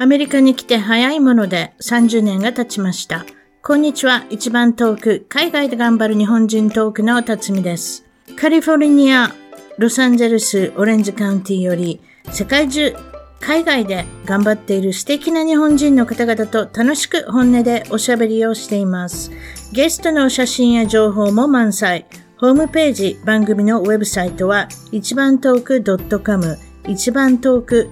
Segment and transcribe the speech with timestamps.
[0.00, 3.26] アメリカに来て早いもので30年が経ちました。
[3.64, 4.24] こんにちは。
[4.30, 8.04] 一番遠く、海外で頑張る日本人トークの辰巳です。
[8.36, 9.34] カリフォルニア、
[9.76, 12.00] ロサンゼルス、オレンジカウンティより、
[12.30, 12.94] 世界中、
[13.40, 19.32] 海外で頑張っている素敵な日本人の方々と楽しく本音でおしゃべりをしています。
[19.72, 22.06] ゲストの写真や情報も満載。
[22.36, 26.56] ホームページ、番組のウェブサイトは、一番トーク .com、
[26.86, 27.90] 一番トーク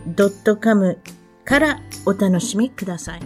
[0.61, 0.99] .com
[1.47, 3.23] からお楽しみください。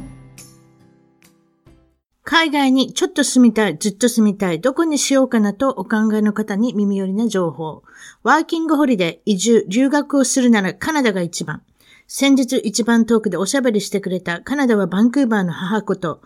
[2.22, 7.82] 海外にちょっと住みたい、ずっと住みたい、どこにしようかなとお考えの方に耳寄りな情報。
[8.22, 11.62] ワーキングホリデー、移住、留学をするならカナダが一番。
[12.06, 16.20] 先日一番遠くでおしゃべりしてくれたカナダはバンクーバーの母こと、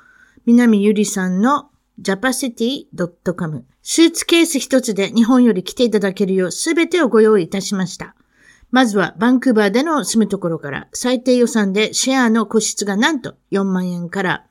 [0.44, 1.70] 南ゆりさんの
[2.02, 3.64] japacity.com。
[3.82, 8.14] スーツケース一つで日本より来ていただけるようすべてをご用意いたしました。
[8.74, 14.46] まずはバンクーバーでの住むところから最低予算でシェアの個室がなんと4万円から、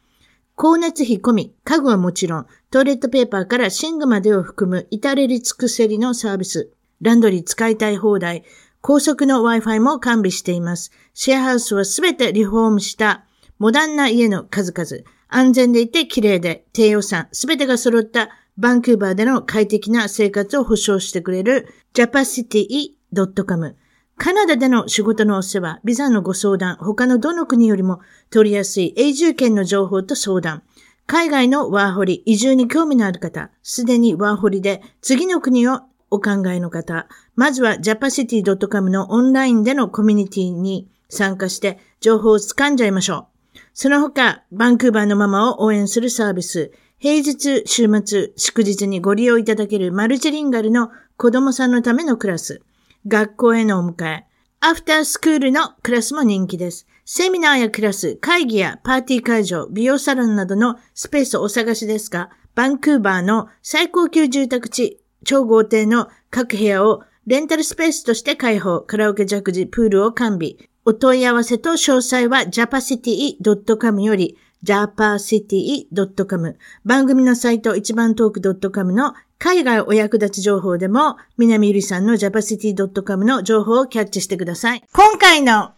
[0.56, 6.72] 光熱費込み、家具はもちろん、トイレットペーパーから寝具までを含む至れり尽くせりのサービス。
[7.02, 8.46] ランドリー使いたい放題、
[8.80, 10.94] 高速の Wi-Fi も完備しています。
[11.14, 13.26] シェアハウスはすべてリフォームした
[13.60, 15.04] モダンな家の数々。
[15.28, 23.76] 安全でいて綺麗で低予算、すべてが揃ったバンクーバーでの快適な生活を保障してくれる japacity.com。
[24.18, 30.64] カナダでの仕事のお世話、ビザのご相談、他のどの国よりも取りやすい永住権の情報と相談、
[31.06, 43.60] 海外のワーホリ、移住に興味のある方、すでにワーホリで次の国をお考えの方、まずは japacity.com のオンラインでのコミュニティに参加して情報を掴んじゃいましょう。
[43.74, 52.62] その他、バンクーバーのママを応援するサービス、平日、週末、祝日にご利用いただけるマルチリンガルの子供さんのためのクラス、
[53.08, 54.26] 学校へのお迎え、
[54.60, 56.88] アフタースクールのクラスも人気です。
[57.06, 70.56] セミナーやクラス、会議やパーティー会場、美容サロンなどのスペースをお探しですが、バンクーバーの最高級住宅地、超豪邸の各部屋をレンタルスペースとして開放、カラオケジャグジ、プールを完備。
[70.86, 84.84] お問い合わせと詳細は japacity.com より japacity.com 番組のサイト一番トーク .com の海外お役立ち情報でも南ゆりさんの japacity.com の情報をキャッチしてください。
[84.94, 85.72] 今回の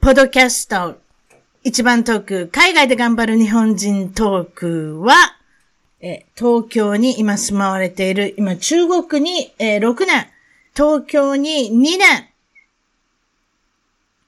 [0.00, 0.98] ポドキャスト
[1.64, 5.38] 一番トーク海外で頑張る日本人トークは
[6.00, 10.28] え東京に今住まわれている、今中国に、え6年、
[10.74, 12.28] 東京に2年、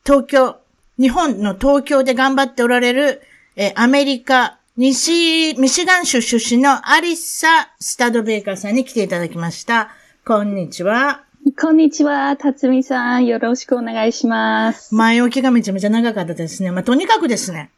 [0.05, 0.57] 東京、
[0.99, 3.23] 日本の東京で頑張っておられる
[3.63, 9.91] えアメリカ、西、ミシガン州出身のアリサ・スタドベーカーさんに来ていただきました。
[10.25, 11.25] こんにちは。
[11.61, 13.27] こんにちは、辰巳さん。
[13.27, 14.95] よろしくお願いします。
[14.95, 16.71] 前置きがめちゃめちゃ長かったですね。
[16.71, 17.71] まあ、とにかくですね。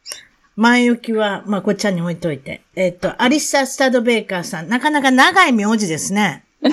[0.55, 2.63] 前置きは、まあ、こっちゃんに置いといて。
[2.77, 4.69] えっと、アリサ・スタドベーカーさん。
[4.69, 6.45] なかなか長い名字ですね。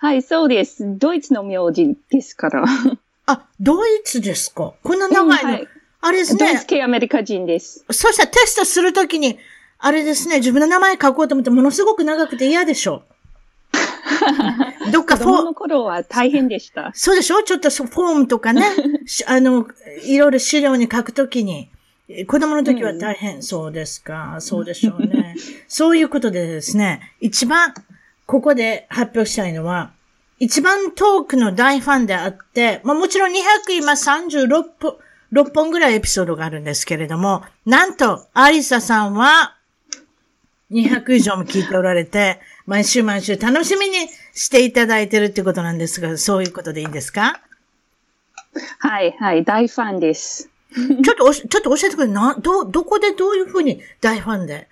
[0.00, 0.84] はい、そうです。
[0.98, 2.66] ドイツの名字ですから。
[3.24, 4.74] あ、ドイツですか？
[4.82, 5.68] こんな長いの、うんはい
[6.06, 6.38] あれですね。
[6.38, 7.82] ドイツ系アメリカ人です。
[7.90, 9.38] そしたらテストするときに、
[9.78, 13.04] あれですね、自分の名前書こうと思ってものすごく長くて嫌でしょ。
[14.92, 15.44] どっかフォーム。
[15.44, 16.90] の頃は大変でした。
[16.94, 17.42] そうでしょ？
[17.42, 18.62] ちょっとフォームとかね、
[19.26, 19.66] あの、
[20.04, 21.70] いろいろ資料に書くときに、
[22.26, 25.36] 子供の時は大変、うん、そうですか、そうでしょうね。
[25.68, 27.72] そういうことでですね、一番、
[28.26, 29.92] ここで発表したいのは、
[30.38, 33.34] 一番トークの大ファンであって、まあもちろん200
[33.78, 34.94] 今36分、
[35.32, 39.56] 6本ぐらいエピソードがあるんですけれども、なんと、アリサさんは、
[40.70, 43.96] 200以上も聞いておられて、毎週毎週楽しみに
[44.32, 47.40] していただいてるってことなんですが、そういうことでいいんですか？
[48.78, 50.50] はい、はい、大ファンです。
[50.74, 52.08] ちょっとちょっと教えてくれ。
[52.08, 54.68] な、ど、どこでどういうふうに大ファンで？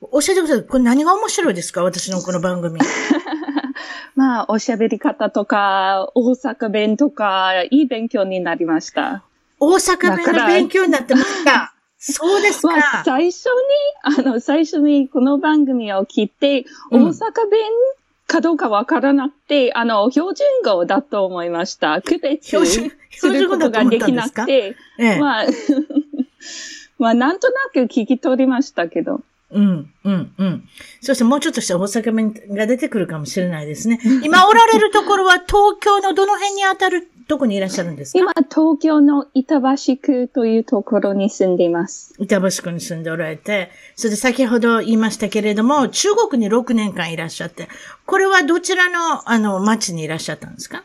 [0.00, 0.64] 教えてください。
[0.64, 1.82] これ何が面白いですか？
[1.82, 2.80] 私のこの番組。
[4.16, 9.22] まあ、おしゃべり方とか、大阪弁とか、いい勉強になりました。
[9.58, 11.72] 大阪弁の勉強になってました。
[11.98, 12.68] そうですか。
[12.68, 13.52] まあ、最初に、
[14.02, 17.62] あの、最初にこの番組を聞いて、大阪弁
[18.26, 22.02] かどうかわからなくて、あの、標準語だと思いました。
[22.02, 22.48] 区別
[23.10, 25.46] することができなくて、ええ、まあ、
[26.98, 29.22] まあ、なんとなく聞き取りましたけど。
[29.50, 30.68] うん、うん、うん。
[31.00, 34.00] そしてもうちょっとした大阪弁が出てくるかもしれないですね。
[34.24, 38.18] 今おられるところは東京のどの辺に当たるどこにいらっしゃるんですか？
[38.18, 42.14] 今、東京の板橋区というところに住んでいます。
[42.18, 47.68] 板橋区に住んでおられて、それで先ほど言いましたけれども、中国に6年間いらっしゃって、
[48.04, 50.84] これはどちらの、あの、町にいらっしゃったんですか？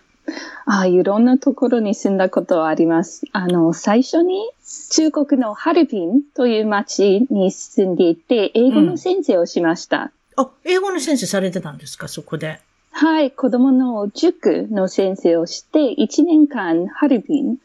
[0.65, 3.23] あいろんなところに住んだことはあります。
[3.33, 4.49] あの、最初に
[4.91, 10.11] 中国のハルビンという町に住んでいて、英語の先生をしました。
[10.37, 12.61] うん、あ、英語の先生されてたんですか、そこで。
[12.91, 17.57] はい、子供の塾の先生をして、1年間ハルビン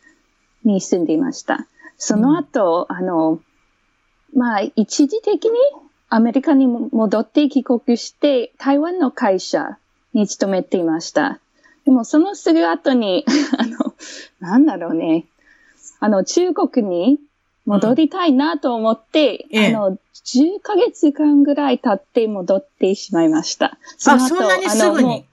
[0.65, 1.67] に住んでいました。
[1.99, 3.41] その後、うん、あの、
[4.35, 5.53] まあ、一時的に
[6.09, 9.79] アメリカに戻って帰国して、台湾の会社
[10.15, 11.41] に勤めていました。
[11.85, 13.25] でもそのすぐ後に、
[13.59, 13.95] あの、
[14.41, 15.27] なんだろうね。
[16.01, 17.19] あの、中国に
[17.67, 23.77] 戻りたいなと思って、うん、あの、10ヶ月間ぐらい経って戻ってしまいました。
[23.99, 25.25] そあ、そんなにすぐに？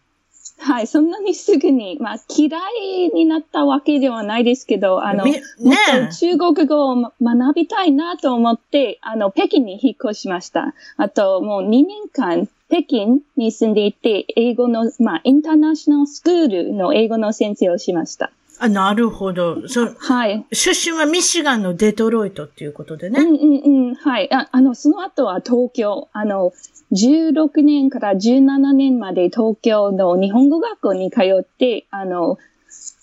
[0.59, 5.75] はい、そんなにすぐに、まあ、嫌いになったわけではないですけど、あの、ね、もっ
[6.09, 10.73] と中国語を学びたいなと思って、あの、北京に引っ越しました。
[10.97, 18.31] あと、もう2年間、北京に住んでいて、英語の、まあ、インターナショナルスクールの英語の先生をしました。
[18.59, 19.67] あ、なるほど。
[19.67, 20.45] そはい。
[20.51, 23.21] 出身はミシガンのデトロイトっていうことでね。
[23.21, 23.95] うんうんうん。
[23.95, 24.33] はい。
[24.33, 26.09] ああの、その後は東京。
[26.13, 26.53] あの、
[26.91, 32.37] 16年から17年まで東京の日本語学校に通って、あの、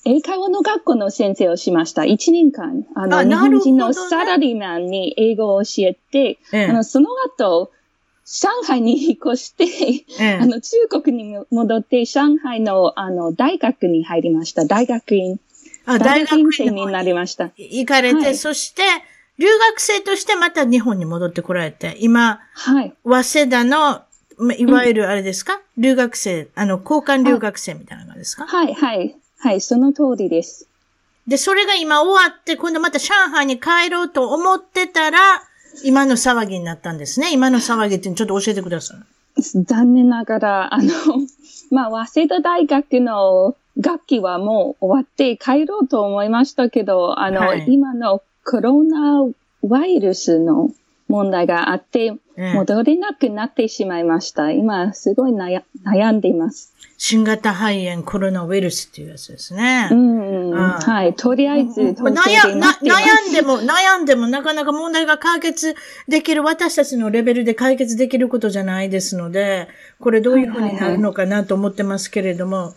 [0.04, 2.02] 英会話の学校の先生をしました。
[2.02, 2.86] 1年間。
[2.94, 7.70] あの、あ日本人のサラリーマンに英語を教えて、ええ、あの、その後、
[8.32, 9.64] 上海に引っ越して、
[10.20, 14.64] ええ、あの、中国に戻って、上海の、あの、大学に入りました。
[14.64, 15.40] 大学院。
[15.84, 17.50] あ、大学院生になりました。
[17.56, 18.82] 行かれて、はい、そして、
[19.38, 22.94] 留学生としてまた日本に戻ってこられて、今、はい。
[23.04, 24.02] 早稲田の、
[24.56, 28.46] いわゆるあれですか、うん、留学生、あの、交換留学生みたいなのですか？
[28.46, 29.16] はい、はい。
[29.38, 30.68] はい、その通りです。
[31.26, 35.18] で、それが今終わって、今度また上海に帰ろうと思ってたら、
[35.84, 37.32] 今の騒ぎになったんですね。
[37.32, 39.42] 今の騒ぎってちょっと教えてください。
[39.62, 40.90] 残念ながら、あの、
[41.70, 49.34] まあ、早稲田大学の学期はもう終わって帰ろうと思いましたけど、あの、はい、今のコロナウ
[49.86, 50.70] イルスの
[51.10, 52.14] 問題があって、
[52.54, 54.50] 戻れなくなってしまいました。
[54.50, 56.72] 今、すごい悩んでいます。
[56.96, 59.88] 新型肺炎コロナウイルスっていうやつですね。
[59.90, 61.14] うん、はい。
[61.14, 61.94] とりあえず、悩
[63.28, 65.74] んでも、悩んでもなかなか問題が解決
[66.08, 69.68] できる、私たちのレベルで解決できることじゃないですので、
[69.98, 72.74] これどういうふうになるのかなと思ってますけれども、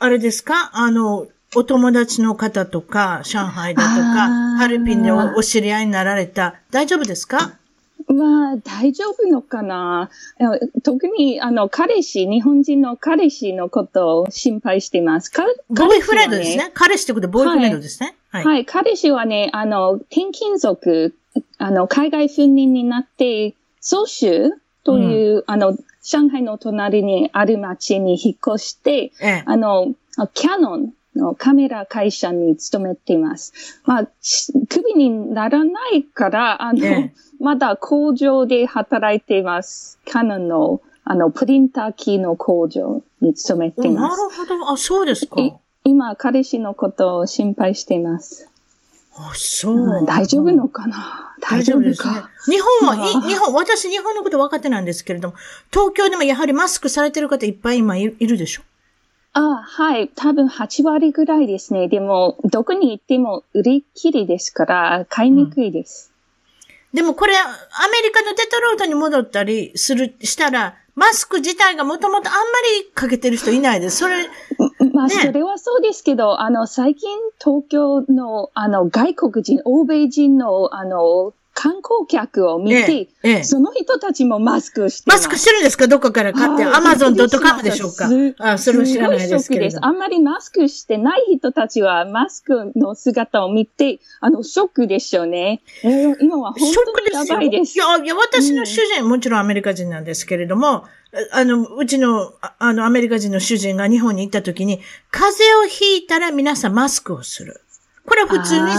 [0.00, 0.70] あれですか？
[0.72, 1.26] あの、
[1.56, 7.56] お友達の方とか、上海だとか、ハルピンでお知り合いになられた、大丈夫ですか？
[8.06, 10.10] まあ、大丈夫のかな
[10.84, 15.32] 特に、あの、彼氏、日本人の彼氏のことを心配しています。
[15.68, 16.70] ボーイフレンドですね。
[16.72, 18.16] 彼氏ってことはボーイフレンドですね。
[18.30, 18.44] はい。
[18.44, 21.14] はい、彼氏はね、あの、転勤族、
[21.58, 24.50] あの、海外赴任になって、蘇州
[24.84, 29.94] という、うん、あの、上海の隣にある町に引っ越して、ええ、あの、
[30.34, 33.52] キャノンのカメラ会社に勤めています。
[33.84, 34.08] まあ、
[34.68, 39.98] クビにならないから、あの、ええ、まだ工場で働いています。
[40.04, 44.18] キャノンの、あの、プリンター機の工場に勤めています。
[44.18, 44.70] なるほど。
[44.70, 45.36] あ、そうですか。
[45.82, 48.48] 今、彼氏のことを心配しています。
[49.16, 50.06] あ、そう。
[50.06, 51.34] 大丈夫のかな？
[51.40, 52.14] 大丈夫ですね。
[52.46, 52.96] 日本は、
[53.26, 55.34] 日本、私日本のこと分かってないんですけれども、
[55.72, 58.62] 東京でもやはりマスクされてる方いっぱい今いるでしょ？
[59.32, 60.08] あはい。
[60.08, 61.88] 多分8割ぐらいですね。
[61.88, 66.12] でも、どこに行っても売り切りですから、買いにくいです。
[66.92, 72.40] うん、でもこれ、アメリカのデトロイトに戻ったりする、したら、マスク自体がもともとあんま
[72.82, 73.98] りかけてる人いないです。
[73.98, 74.28] それ、
[74.92, 85.88] まあ、ね、それはそうですけど、あの、最近東京の、あの、外国人、欧米人の、あの、観光客を見て、ええ、その人たちもマスクしてマスクしてるんですか？
[85.88, 86.64] どっかから買って。
[86.64, 88.08] アマゾンドットカムでしょうか？
[88.38, 89.78] あそれは知らないですけど。
[89.84, 95.60] あんまりマスクしてない人たちは、マスクの姿を見て、あの、ショックでしょうね。
[95.84, 97.76] えー、今は本当にやばいです。
[97.76, 100.84] いや、いや、私の主人、うん、もちろんアメリカ人なんですけれども、
[101.32, 107.60] あの、うちの、あの、アメリカ人の主人が日本に行った時に、風邪をひいたら皆さんマスクをする。
[108.06, 108.70] これは普通に、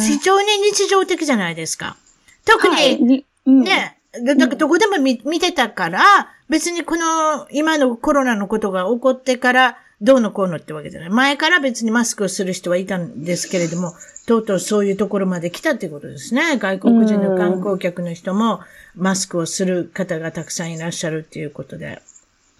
[0.00, 1.96] 非常に日常的じゃないですか。
[2.44, 6.02] 特に、はいうん、ね、だどこでも見見てたから、
[6.48, 11.10] 別にこの、今のコロナのことが起こってから、どうのこうのってわけじゃない。
[11.10, 13.94] 前から別にマスクをする人はいたんですけれども、
[14.26, 16.58] とうとうそういうところまで来たってことですね。
[16.58, 18.60] 外国人の観光客の人も
[18.94, 22.02] マスクをする方がたくさんいらっしゃるっていうことで。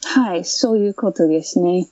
[0.05, 1.89] はい、そういうことですね。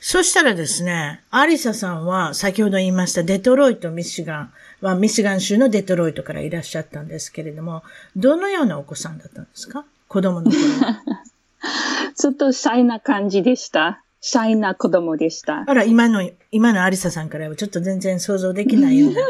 [0.00, 7.82] そしたらですね、アリサさんは先ほど言いましたデトロイト、ミシガンはミシガン州のデトロイトからいらっしゃったんですけれども、
[8.16, 9.84] どのようなお子さんだったんですか？
[10.08, 10.56] 子供の頃
[12.16, 14.02] ちょっとシャイな感じでした。
[14.20, 15.64] シャイな子供でした。
[15.66, 19.20] あら、今の、今のアリサさんからはちょっと全然想像できないような。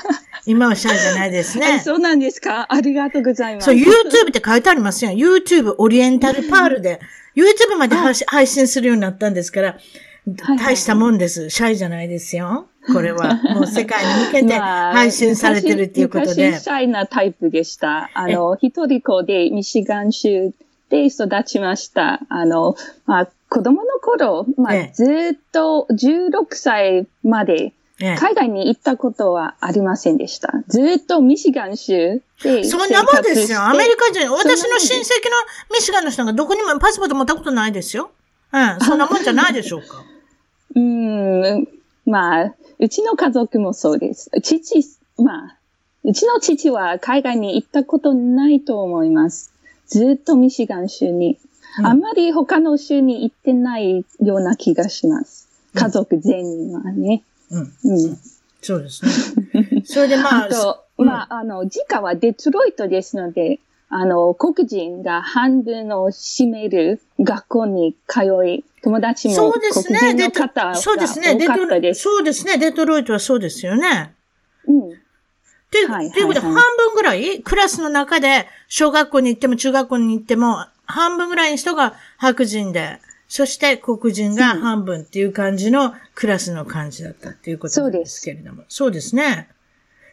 [0.46, 1.80] 今はシャイじゃないですね。
[1.84, 2.66] そうなんですか？
[2.72, 3.66] ありがとうございます。
[3.66, 5.10] そう、YouTube って書いてありますよ。
[5.10, 7.00] YouTube オリエンタルパールで、
[7.36, 7.96] YouTube まで
[8.26, 9.78] 配信するようになったんですから、はい
[10.34, 11.50] 大したもんです。
[11.50, 12.66] シャイじゃないですよ。
[12.92, 13.34] これは。
[13.54, 16.46] もう世界に向けてまあ配信されてるっていうことで。
[16.46, 18.10] 昔昔シャイなタイプでした。
[18.14, 20.52] あの、一人子でミシガン州
[20.90, 22.20] で育ちました。
[22.28, 25.04] あの、まあ、子供の頃、まあ、ええず
[25.34, 30.52] っと16歳までええ海外に行ったことはありませんでした。
[30.68, 33.62] ずっとミシガン州でそんなもんですよ。
[33.62, 35.04] アメリカ人、私の親戚の
[35.74, 38.10] ミシガンの人がどこにもパスポート持ったことないですよ。
[38.52, 40.04] うん、そんなもんじゃないでしょうか。
[40.78, 41.68] うーん、
[42.06, 44.30] まあ、うちの家族もそうです。
[44.42, 44.84] 父、
[45.18, 45.56] まあ、
[46.04, 49.52] うちの父は海外に行ったことないと思います。
[49.88, 51.38] ずっとミシガン州に。
[51.42, 51.48] うん
[51.86, 55.48] あんまり他の州に行ってないような気がします。
[55.74, 57.22] 家族全員はね。
[57.50, 58.18] うん、うん。
[58.62, 59.82] そうですね。
[59.84, 70.14] それでまあ、 あと、うんまあ、あの、実家はデトロイトですので、あの、黒人が半分を占める学校に通い、友達もそうです黒ね。
[70.14, 71.34] 人の方がそうですね。
[71.34, 72.02] 多デトロかったです。
[72.02, 72.58] そうですね。
[72.58, 74.14] デトロイトはそうですよね。
[74.66, 74.90] うん。
[75.70, 88.64] で、はいということで、はい半分ぐらい、クラスの中で、小学校に行っても中学校に行っても、半分ぐらいの人が白人で、そして黒人が半分っていう感じのクラスの感じだったっていうことですけれども。
[88.68, 89.48] そうですね。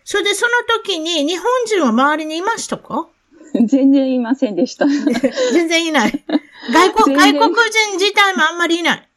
[0.04, 0.52] それで、その
[0.84, 3.08] 時に、日本人は周りにいましたか？
[3.66, 4.86] 全然いませんでした。
[5.54, 6.24] 全然いない。
[6.74, 9.10] 外国、外国人自体もあんまりいない。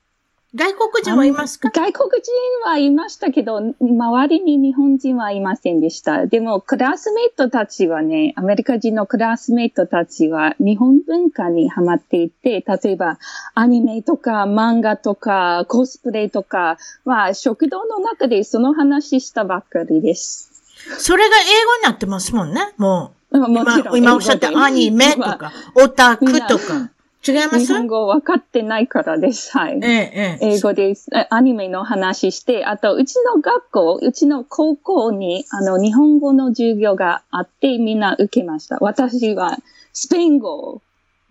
[0.54, 1.68] 外国人はいますか？
[1.70, 2.32] 外国人
[2.64, 6.26] はいましたけど、周りに日本人はいませんでした。
[6.26, 13.18] でも、クラスメイトたちはね、アメリカ人のクラスメイトたちは日本文化にハマっていて、例えば
[13.54, 20.57] アニメとか漫画とかコスプレとかは食堂の中でその話したばっかりです。
[20.99, 23.38] それが英語になってますもんね、もう。
[23.38, 26.90] もちろん今今おっしゃったアニメとか、オタクとか。
[27.26, 27.58] 違います？
[27.58, 29.50] 日本語分かってないからです。
[29.58, 29.80] はい。
[29.82, 30.54] ええ、ええ。
[30.54, 31.08] 英語です。
[31.12, 38.78] あアニメの話して、あと、うちの学校、うちの高校に、あの、日本語の授業があって、みんな受けました。
[38.80, 39.58] 私は、
[39.92, 40.80] スペイン語を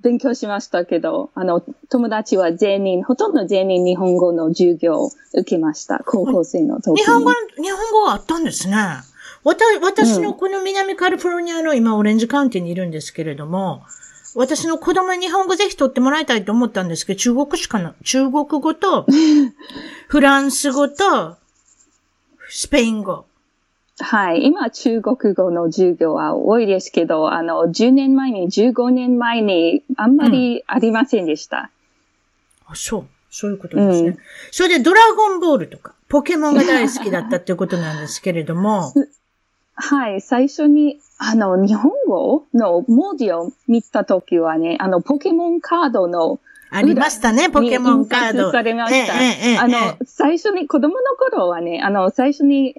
[0.02, 6.04] 勉強しましたけど、あの、友達は全員、ほとんど全員日本語の授業を受けました。
[6.06, 6.98] 高校生の時に。
[6.98, 8.76] 日本語、日本語があったんですね。
[9.48, 13.82] わた、私のこの南カリフォルニアの今オレンジカウンティにいるんですけれども、
[14.36, 19.06] 私の子供に日本語ぜひ取ってもらいたいと思ったんですけど、中国しかな、中国語と、
[20.10, 21.38] フランス語と、
[22.50, 23.24] スペイン語。
[24.00, 24.44] はい。
[24.44, 31.72] 今、中国語の授業は多いですけど、あの、10年前に、15年前に、あんまりありませんでした。
[32.66, 33.06] あ、そう。
[33.30, 34.10] そういうことですね。
[34.10, 34.18] うん
[34.52, 38.92] それでドラゴンボールとか、ポケモンが大好きだったっていうことなんですけれども、
[39.80, 40.22] はい。
[40.22, 46.40] 最初に、あの、日本語の文字を見たときはね、あの、ポケモンカードの
[46.72, 48.52] ありましたね、ポケモンカード。
[48.52, 49.14] されました。
[49.24, 52.76] えええあの、最初に、子供の頃はね、あの、最初に、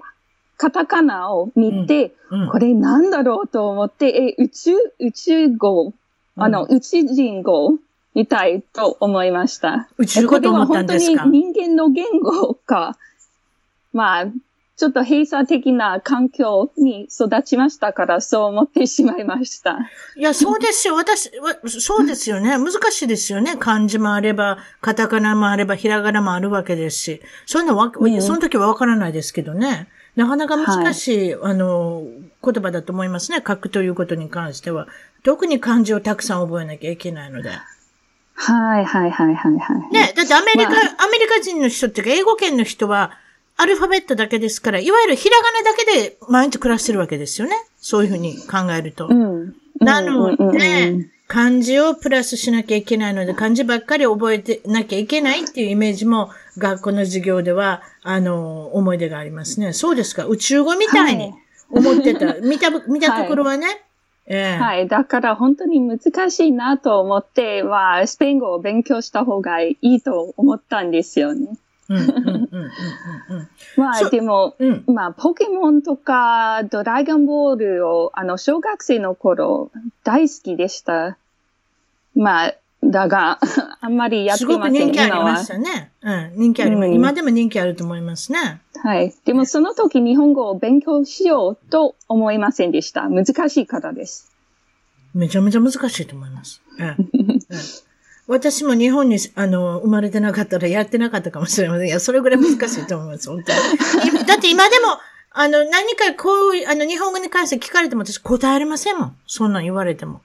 [0.57, 5.93] カタカナを見て、うんこれなんだろうと思って、え、宇宙、宇宙語、
[6.35, 7.75] あの、宇宙人語
[8.13, 9.87] みたいと思いました。
[9.97, 11.23] 宇宙語と思ったんですか？
[11.23, 12.97] これは本当に人間の言語か、
[13.93, 14.25] まあ、
[14.79, 19.77] ちょっと閉鎖的な環境に育ちましたから、そう思ってしまいました。
[20.15, 20.95] いや、そうですよ。
[20.95, 22.57] 私、わそうですよね。
[22.57, 23.57] 難しいですよね。
[23.57, 27.21] 漢字もあれば、カタカナもあれば、ひらがなもあるわけですし。
[27.45, 29.89] そういうのわ、うんその時はわからないですけどね。
[30.15, 32.07] なかなか難しい、あの、
[32.41, 33.43] 言葉だと思いますね。
[33.45, 34.87] 書くということに関しては。
[35.23, 37.49] 特に漢字をたくさん覚えなきゃいけないので。
[37.49, 39.93] はい、はい、はい、はい、はい。
[39.93, 43.11] ね、だってアメリカ、まアメリカ人の人っていうか、英語圏の人は、
[43.59, 47.55] アルファベットだけですから、いわゆるひらがなだけで毎日暮らしてるわけですよね。
[47.77, 49.07] そういうふうに考えると。
[49.07, 49.53] うん。
[49.81, 59.73] なのでうん、漢字をプラスしなきゃいけないので、漢字ばっかり覚えてなきゃいけないっていうイメージも、学校の授業では、あの、思い出がありますね。
[59.73, 60.25] そうですか。
[60.25, 61.33] 宇宙語みたいに
[61.69, 62.35] 思ってた。
[62.41, 63.67] 見た、見たところはね。
[64.25, 64.87] ええはい。
[64.87, 71.57] だから本当に難しいなと思って、は、スペイン語を勉強した方がいいと思ったんですよね。
[71.89, 73.49] うん、うん、うん、うん、うん。
[73.75, 74.83] まあ、でも、うん。
[74.87, 79.71] まあ、ポケモンとか、ドラゴンボールを、あの、小学生の頃、
[80.03, 81.17] 大好きでした。
[82.15, 83.39] まあ、だが、
[83.81, 85.47] あんまりやってすごくません、人気ありまし。
[85.47, 85.91] たね。
[86.01, 86.87] うん、人気あります。
[86.87, 88.61] うん今でも人気あると思いますね。
[88.81, 89.13] はい。
[89.25, 93.09] でも、その時日本語を勉強しようと思いませんでした。
[93.09, 94.31] 難しいからです。
[95.15, 96.61] めちゃめちゃ難しいと思います。
[96.79, 97.88] ええええ
[98.29, 101.87] 私も日本に、あの、生まれてなかったらやってなかったかもしれません。
[101.87, 103.53] いや、それぐらい難しいと思います、本当
[104.17, 104.23] に。
[104.23, 104.99] だって今でも、
[105.31, 109.15] あの、何かこう、あの、日本語に関して聞かれても私答えられませんもん。
[109.25, 110.21] そんなん言われても。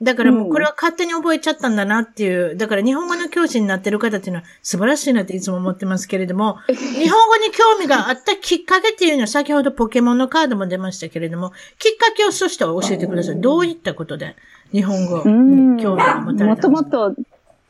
[0.00, 13.40] だからもうこれは勝手に覚えちゃったんだなっていう、だから日本語の教師になってる方っていうのは素晴らしいなっていつも思ってますけれども、日本語に興味があったきっかけっていうのは先ほどポケモンのカードも出ましたけれども、きっかけをそしては教えてください。
[13.40, 14.36] どういったことで
[14.72, 17.14] 日本語に興味を持たれたんですかもともと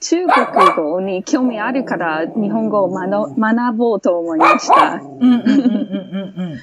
[0.07, 5.01] 中国語に興味あるから日本語を学ぼうと思いました。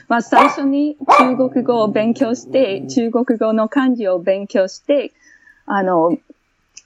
[0.08, 5.12] まあ最初に中国語を勉強して、中国語の漢字を勉強して、
[5.66, 6.20] あの、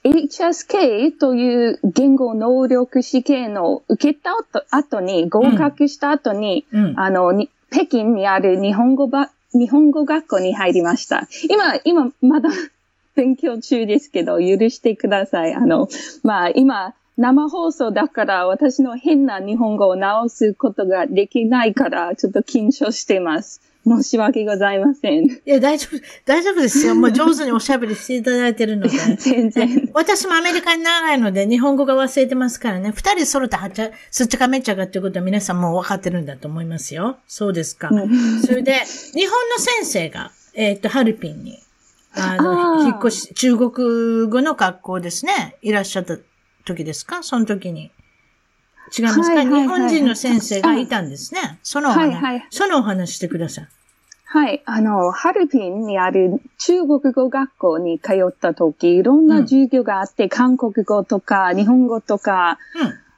[0.02, 4.30] HSK という言語能力試験を受けた
[4.70, 11.28] 後に、合格した後に、うん、あの、北京にある日本語ば、日本語学校に入りました。
[11.50, 12.48] 今、今、まだ
[13.16, 15.54] 勉強中ですけど、許してください。
[15.54, 15.88] あの、
[16.22, 23.62] まあ、今、生放送だから私の変な日本語を直すことができないから、ちょっと緊張してます。
[23.86, 25.24] 申し訳ございません。
[25.26, 26.96] いや、大丈夫、大丈夫ですよ。
[26.96, 28.98] もう上手におしゃべりしていただいてるので。
[29.16, 29.88] 全然。
[29.94, 32.92] 私もアメリカに長いので、日本語が忘れてますからね。
[32.94, 37.16] 二人揃ってはっちゃ、すっちゃかめっちゃかっていうことは皆さんもう分かってるんだと思いますよ。
[37.28, 37.90] そうですか。
[38.44, 38.80] それで、
[39.14, 41.58] 日本の先生が、えっ、と、ハルピンに、
[42.16, 45.56] あの、引っ越し、中国語の学校ですね。
[45.62, 46.16] いらっしゃった
[46.64, 47.22] 時ですか？
[47.22, 47.90] その時に。
[48.96, 51.58] 違いますか、はいはいはい、日本人の先生がいたんですね。
[51.62, 53.68] そのお話、はいはい、そのお話してください。
[54.24, 54.62] はい。
[54.64, 62.58] あの、ハルピンにある中国語学校に通った時、いろんな授業があって、うん、韓国語とか日本語とか、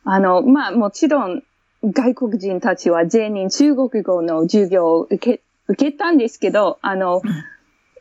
[0.05, 1.43] うん、あの、まあ、もちろん
[1.85, 7.45] 外国人たちは全員中国語の授業を受け、受けたんですけど、あの、うん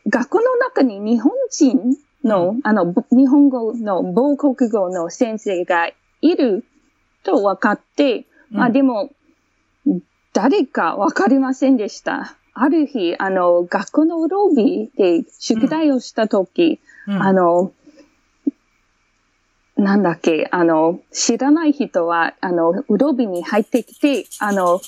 [0.08, 6.64] 学校の中に日本人の、あの、日本語の母国語の先生がいる
[7.22, 9.10] と分かって、まあでも、
[10.32, 12.36] 誰か分かりませんでした。
[12.54, 17.72] ある日、あの、学校のロビーで宿題をしたとき、うん、あの、
[19.76, 24.80] なんだっけ、あの、知らない人は、あの、ロビーに入ってきて、あの、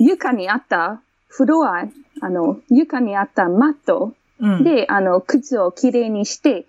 [0.00, 1.00] 床にあった
[1.36, 1.88] フロア
[2.20, 4.14] あの、床にあったマット
[4.62, 6.64] で、うん、あの、靴をきれいにして、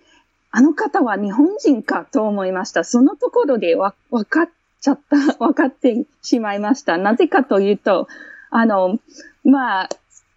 [0.49, 2.83] あの方は日本人かと思いました。
[2.83, 4.49] そのところでわ、わかっ
[4.81, 6.97] ちゃった、 わかってしまいました。
[6.97, 8.07] なぜかというと、
[8.49, 8.97] あの、
[9.43, 9.89] まあ、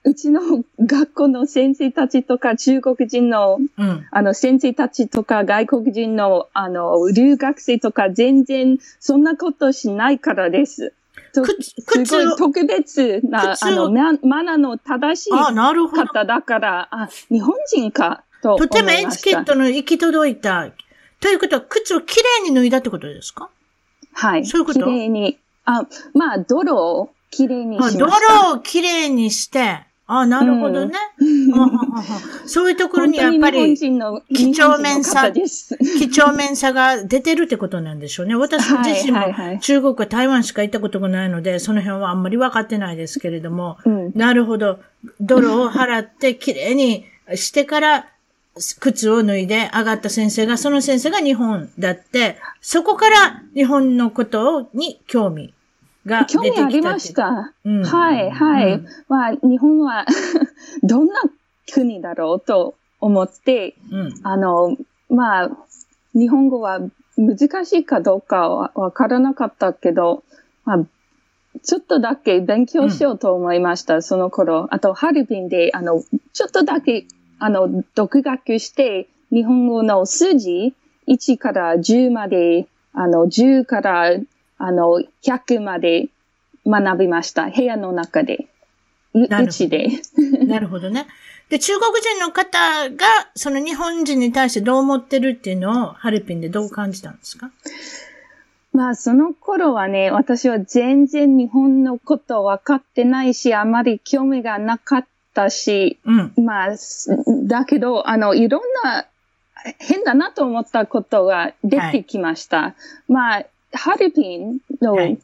[0.05, 0.41] うちの
[0.79, 10.95] 学校の先生たちとか中国人の、うん、あの先生たちとか外国人のあの留学生とか全然そんなことしないからです。
[11.33, 20.71] すごい特別な、あの、マナの正しい方だから、あ日本人かととてもエチケットの行き届いた。
[21.21, 23.51] ということは、靴をきれいに脱いだってことですか？
[24.13, 24.47] はい。
[24.47, 24.81] そういうこと？
[24.81, 25.37] きれいに。
[25.65, 25.83] あ、
[26.15, 28.07] まあ、泥をきれいにしました。
[28.07, 30.95] 泥をきれいにして、あなるほどね。
[32.47, 38.35] そういうところにやっぱり、几帳面さ、几帳面さが出てるってことなんでしょうね。
[38.35, 44.81] 私自身も中国は台湾しか行ったことがないので、その辺はあんまり分かってないですけれども、うん、なるほど。
[45.21, 48.07] 泥を払ってきれいにしてから、
[48.81, 55.53] 靴を脱いで上がった先生が、その先生が日本だって、そこから日本のことに興味
[56.09, 57.55] が興味ありました。
[57.65, 58.73] うん、はい、はい。
[58.73, 60.07] うん、まあ、日本は
[60.83, 61.23] どんな
[61.73, 64.77] 国だろうと思って、うん、あの、
[65.09, 65.51] まあ、
[66.15, 66.81] 日本語は
[67.17, 70.25] 難しいかどうかはわからなかったけど、
[70.65, 70.85] まあ、
[71.63, 74.69] ちょっとだけ勉強しようと思いました、うん、その頃。
[74.71, 77.07] あと、ハルビンで、あの、ちょっとだけ、
[77.39, 80.75] あの、独学して、日本語の数字、
[81.07, 84.11] 1から10まで、あの、10から
[84.59, 86.09] あの、100まで
[86.67, 87.49] 学びました。
[87.49, 88.47] 部屋の中で。
[89.15, 89.89] うちで。
[90.47, 91.07] なるほどね。
[91.49, 97.51] で、中国人の方が、その日本人に対してどう思ってるっていうのを、ハルピンでどう感じたんですか？
[98.75, 106.77] まあ、その頃はね、私は全然日本のこと分かってないし、あまり興味がなかったし、うん、まあ、
[107.47, 109.07] だけど、あの、いろんな
[109.79, 112.59] 変だなと思ったことが出てきました。
[112.59, 112.75] はい、
[113.13, 115.19] まあ、ハルピンの、はい、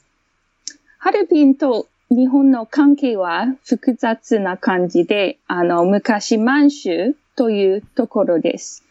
[0.98, 8.84] ハルピンと日本の関係は複雑な感じで、あの、昔満州というところです。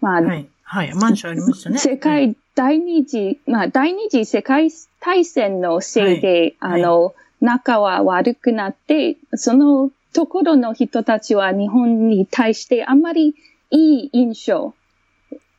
[0.00, 1.78] まあ、はい、はい、満州ありましたね。
[1.78, 13.34] 世界第二次、まあ、第二次世界大戦のせいで、はい、あの、仲は悪くなって、そのところの人たちは日本に対してあんまり
[13.70, 14.74] いい印象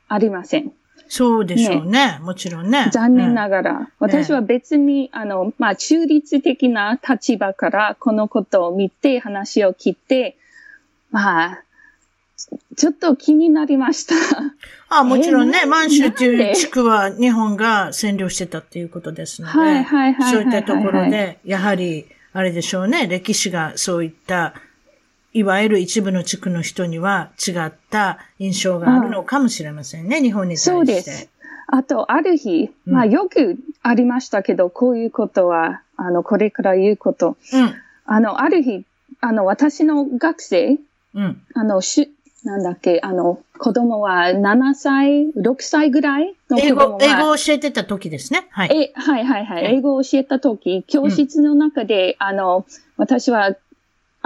[0.07, 0.71] ありません。
[1.09, 2.19] そうでしょうね。
[2.21, 2.89] もちろんね。
[2.91, 3.91] 残念ながら。
[3.99, 10.37] 私は別に、あの、まあ、中立的な立場からこのことを見て、話を聞いて、
[11.11, 11.63] まあ、
[12.75, 14.15] ちょっと気になりました。
[14.89, 19.53] あもちろんね、満州っていう地区は日本が占領してたっていうことですので、
[20.29, 24.53] そういったところで、やはり、あれでしょうね、歴史がそういった、
[25.33, 30.69] いわゆる一部の地区の人には違った印象があるのかもしれませんね、日本に対して。
[30.71, 31.29] そうです。
[31.67, 37.37] あと、ある日、まあよくありましたけど、こういうことは、あの、これから言うこと。
[37.53, 37.73] うん、
[38.05, 38.85] あの、ある日、
[39.19, 40.79] あの、私の学生、
[41.13, 42.13] うん、あの、し
[42.47, 48.47] なんだっけ、あの、子供は7歳、6歳ぐらいの子供英語、英語を教えてた時ですね。
[48.51, 48.69] はい。
[48.71, 49.65] え、はいはいはい。
[49.75, 53.55] 英語を教えた時、教室の中で、うん、あの、私は、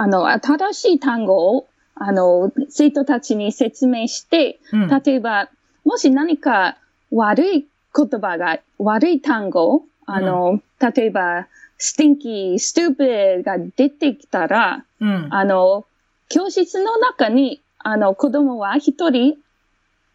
[0.02, 5.48] あの、新しい単語を、あの、生徒たちに説明して、うん、例えば、
[5.84, 6.76] もし何か
[7.12, 10.62] 悪い言葉が、悪い単語、あの、うん、
[10.94, 11.46] 例えば、
[11.78, 14.84] stinky, stupid が出てきたら、
[15.30, 15.84] あの、
[16.28, 19.36] 教室の中にあの、子供は一人、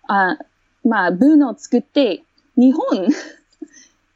[0.07, 0.37] あ
[0.85, 2.23] まあ、文を作って、
[2.55, 3.07] 日本、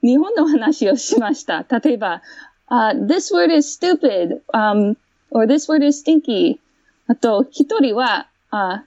[0.02, 1.66] 日本の話をしました。
[1.70, 2.22] 例えば、
[2.70, 4.96] uh, this word is stupid, um,
[5.32, 6.60] or this word is stinky.
[7.08, 8.82] あと、一人は、uh,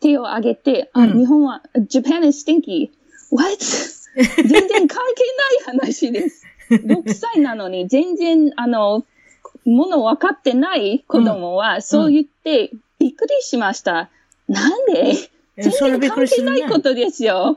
[0.00, 2.90] 手を挙げて、あ、日本は、Japan is stinky.
[3.30, 3.58] What?
[4.14, 6.46] 全然関係ない話です。
[6.70, 9.04] 6歳なのに全然、あの、
[9.64, 14.10] もの分かってない子供は、そう言って、びっくりしました。
[14.48, 15.14] なんで？
[15.56, 17.54] 全然関係ないことですよ。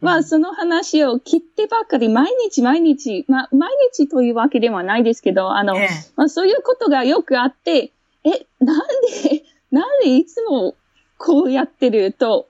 [0.00, 7.92] まあ、その話を切ってばかり、毎日毎日、まあ、毎日というわけではないですけど、あの、ええ、まあ、そういうことがよくあって、
[8.24, 8.80] え、なん
[9.22, 10.74] で、 なんでいつも
[11.18, 12.48] こうやってると、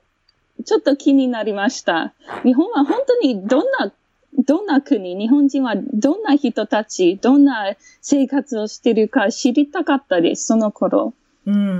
[0.65, 2.13] ちょっと気になりました。
[2.43, 3.91] 日本は本当にどんな、
[4.45, 11.13] どんな国、日本人はどんな人たち、どんな生活をしてるか知りたかったです、その頃。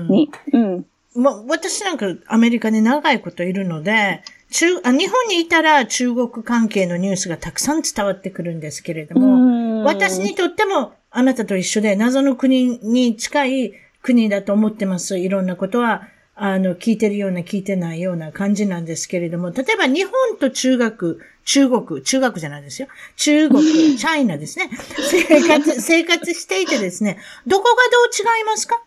[0.09, 0.29] に。
[0.53, 0.85] うん。
[1.17, 15.17] まあ、私なんかアメリカに長いこといるので、中あ日本にいたら中国関係のニュースがたくさん伝わってくるんですけれども、私にとってもあなたと一緒で謎の国に近い国だと思ってます。
[15.17, 22.87] いろんなことは、あの、聞いてるような聞いてないような感じなんですけれども、例えば日本と中学、中国、中学じゃないですよ。
[23.15, 23.63] 中国、
[23.97, 24.69] チャイナですね。
[25.09, 28.79] 生活、生活していてですね、どこがどう違いますか？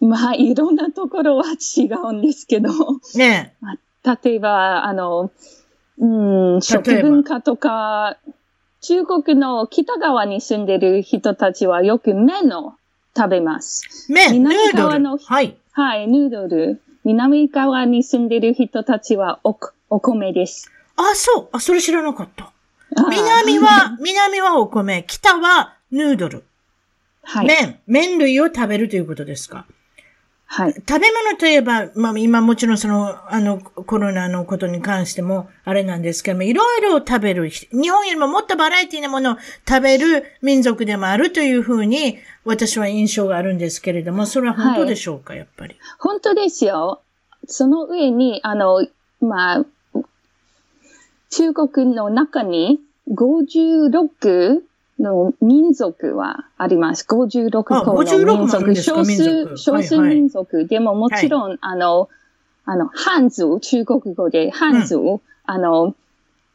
[0.00, 2.70] まあ、いろんなところは違うんですけど。
[3.14, 5.30] ねまあ、例えば、あの、
[5.98, 8.18] うん、食文化とか、
[8.80, 12.74] 中国の北側に住んでる人たちはよく麺を
[13.16, 14.12] 食べます。
[14.12, 15.56] 麺、南側の、はい。
[15.72, 16.80] はい、ヌードル。
[17.04, 19.58] 南側に住んでる人たちはお
[19.88, 20.70] お米です。
[20.96, 21.48] あ、そう。
[21.52, 22.52] あ、それ知らなかった。
[22.90, 26.44] 南は、南はお米、北はヌードル。
[27.28, 27.46] はい。
[27.46, 29.66] 麺、麺類を食べるということですか？
[30.48, 30.74] はい。
[30.74, 39.36] 食べ物といえば、まあ今もちろんその、あの、コロナのことに関しても、あれなんですけども、いろいろ食べる、日本よりももっとバラエティなものを
[39.68, 45.76] 食べる民族でもあるというふうに、私は印象があるんですけれども、それは本当でしょうか、はい、やっぱり？
[45.98, 47.02] 本当ですよ。
[47.48, 48.86] その上に、あの、
[49.20, 49.64] まあ、
[51.30, 52.78] 中国の中に
[53.10, 54.60] 56
[54.98, 57.06] の民族はあります。
[57.08, 58.74] 56個の民族。
[58.76, 60.56] 少数、少数民族。
[60.56, 62.08] はいはい、でももちろん、はい、あの、
[62.64, 65.94] あの、漢族、中国語で漢族、うん、あの、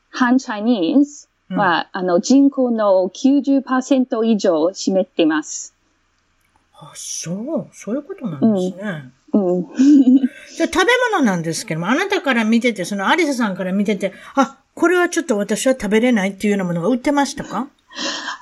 [0.10, 5.74] ハンチャイニーズは、うん、あの、人口の90%以上を占めてます。
[6.74, 7.68] あ、そう。
[7.74, 9.12] そういうことなんですね。
[9.34, 9.58] うん。
[9.60, 9.68] うん、
[10.58, 17.68] じゃ食べ物なんですけども、あなたから見てて、そのアリサさんから見てて、あ、これはちょっと私は食べれないっていうようなものが売ってましたか？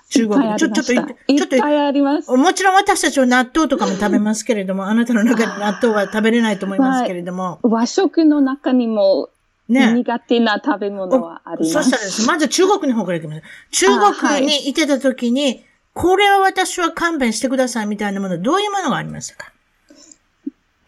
[0.09, 0.55] 中国で。
[0.57, 1.13] ちょ、ちょっとちょっと。
[1.27, 2.31] いっぱいあります。
[2.31, 7.59] もちろん私たちは納豆とかも食べますけれども、あなたの中で納豆は食べれないと思いますけれども。
[7.63, 9.29] 和食の中にも、
[9.67, 9.93] ね。
[9.93, 11.73] 苦手な食べ物はあります。
[11.73, 13.41] そしたらですまず中国の方からいきます。
[13.71, 19.51] 中国にいてた時に、はい、これは私は勘弁してくださいみたいなもの、どういうものがありましたか？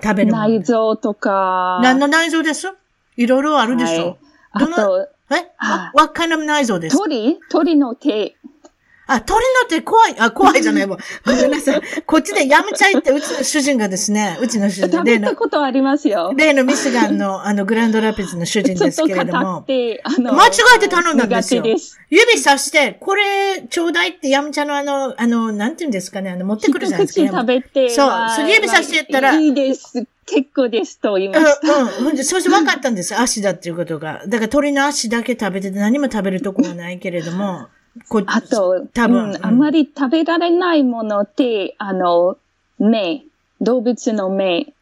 [0.02, 0.48] 食べるもの。
[0.48, 1.80] 内臓とか。
[1.84, 2.74] 何の内臓です？
[3.18, 4.18] いろいろあるでしょ、
[4.52, 5.52] はい、あと、え
[5.94, 7.40] ?What kind of 内臓です鳥？
[7.52, 8.36] 鳥の手。
[9.14, 10.16] あ、鳥のって怖い。
[10.18, 10.98] あ、怖いじゃないもん。
[11.26, 11.82] ごめんなさい。
[12.06, 16.34] こっちでやめちゃいって、うちの主人がですね、うちの主人、食べたことありますよ。
[16.36, 19.66] 例のミシガンの、あの、グランドラピッツの主人ですけれども。
[19.68, 21.64] 間違えて頼んだんですよ。
[21.78, 27.28] す指さして、これ、ちょうだいって、やむちゃのあの、あの、なんて言うんですかね、あの、持ってくるじゃないですか。
[27.28, 27.90] 口食べて。
[27.90, 28.12] そう。
[28.36, 29.36] それ指さして言ったら。
[29.36, 30.06] いいです。
[30.26, 31.74] 結構ですと言いました。
[31.74, 32.24] うん、うん。
[32.24, 33.20] そして分かったんです。
[33.20, 34.24] 足だっていうことが。
[34.28, 37.68] だから鳥の足だけ食べてて何も食べるとこはないけれども。
[38.08, 42.38] こあと、多分、うん、あまり食べられないものって、あの、
[42.80, 43.24] 目、
[43.60, 44.74] 動物の目、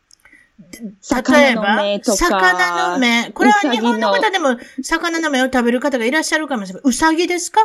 [1.02, 2.17] 魚の目とか。
[2.17, 3.32] 魚の目。
[3.32, 6.82] これは日本の方でも魚の目を食べる方がいらっしゃるかもしれない。
[6.86, 7.62] うさぎですか？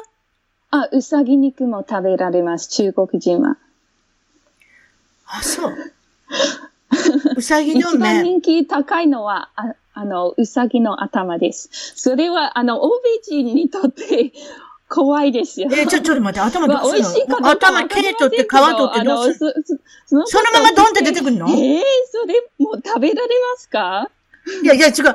[0.70, 3.56] あ、うさぎ肉も食べられます、中国人は。
[5.26, 5.74] あ、そう。
[7.36, 7.96] うさぎの目。
[7.96, 11.68] 一番人気高いのは、ああの、うさぎの頭です。
[11.94, 14.32] それは、あの、欧米人にとって
[14.94, 15.68] 怖いですよ。
[15.72, 19.64] えちょ、ちょっと待って、頭どうするの、まあ、頭、毛取って皮取ってどうする？
[20.06, 21.48] そのままドンって出てくるの？
[21.48, 24.08] ええー、それ、もう食べられますか？
[24.62, 24.94] いやいや、違う。
[24.94, 25.10] 毛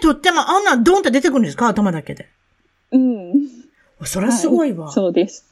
[0.00, 1.68] 取ってもあんなドンって出てくるんですか？
[1.68, 2.28] 頭だけで。
[2.90, 3.32] うん。
[4.04, 5.46] それはすごいわ、はい、そうです。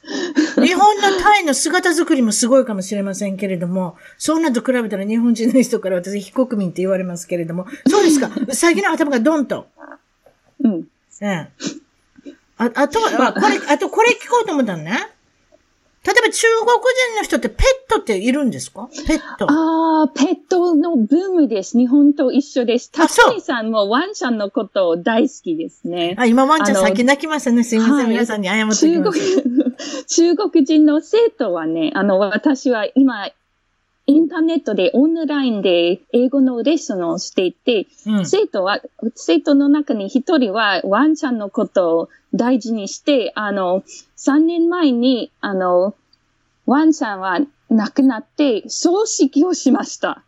[0.55, 8.29] 日本のタイの姿作りもすごいかもしれませんけれども、そんなと比べたら日本人の人から私非国民って言われますけれども、そうですか？
[8.45, 9.67] うさぎの頭がドンと。
[10.61, 10.87] うん。
[11.21, 11.49] ええ。
[12.65, 14.91] あ、あと、あ、これ、あとこれ聞こうと思ったのね。
[16.03, 16.67] 例えば中国
[17.13, 18.89] 人の人ってペットっているんですか？
[19.05, 19.45] ペット。
[19.51, 21.77] ああ、ペットのブームです。
[21.77, 22.91] 日本と一緒です。
[22.91, 26.15] タクニさんもワンちゃんのこと大好きですね。
[26.17, 27.63] あ、今ワンちゃん先泣きましたね。
[27.63, 27.95] すいません。
[27.97, 29.13] はい、皆さんに謝って中国、
[30.07, 33.29] 中国人の生徒はね、あの、私は今、
[34.11, 38.81] インターネットでオンラインで英語のレッスンをしていて、うん、生徒は、
[39.15, 43.83] 生徒の中に一人はワンちゃんのことを大事にして、あの、
[44.17, 45.95] 3年前に、あの、
[46.65, 50.23] ワンちゃんは亡くなって葬式をしました。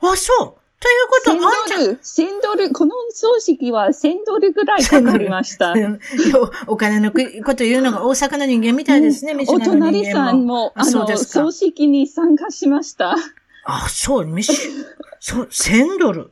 [0.00, 5.74] あ、そうということは、1000ドル、1000ドル、この葬式は1000ドルぐらいかかりました。
[6.68, 7.18] お金のこ
[7.56, 13.16] と言うのが大阪の人間みたいですね、お隣さんも、あの、葬式に参加しました。
[13.64, 14.42] あ、そう、
[15.18, 16.30] そう、1000ドル。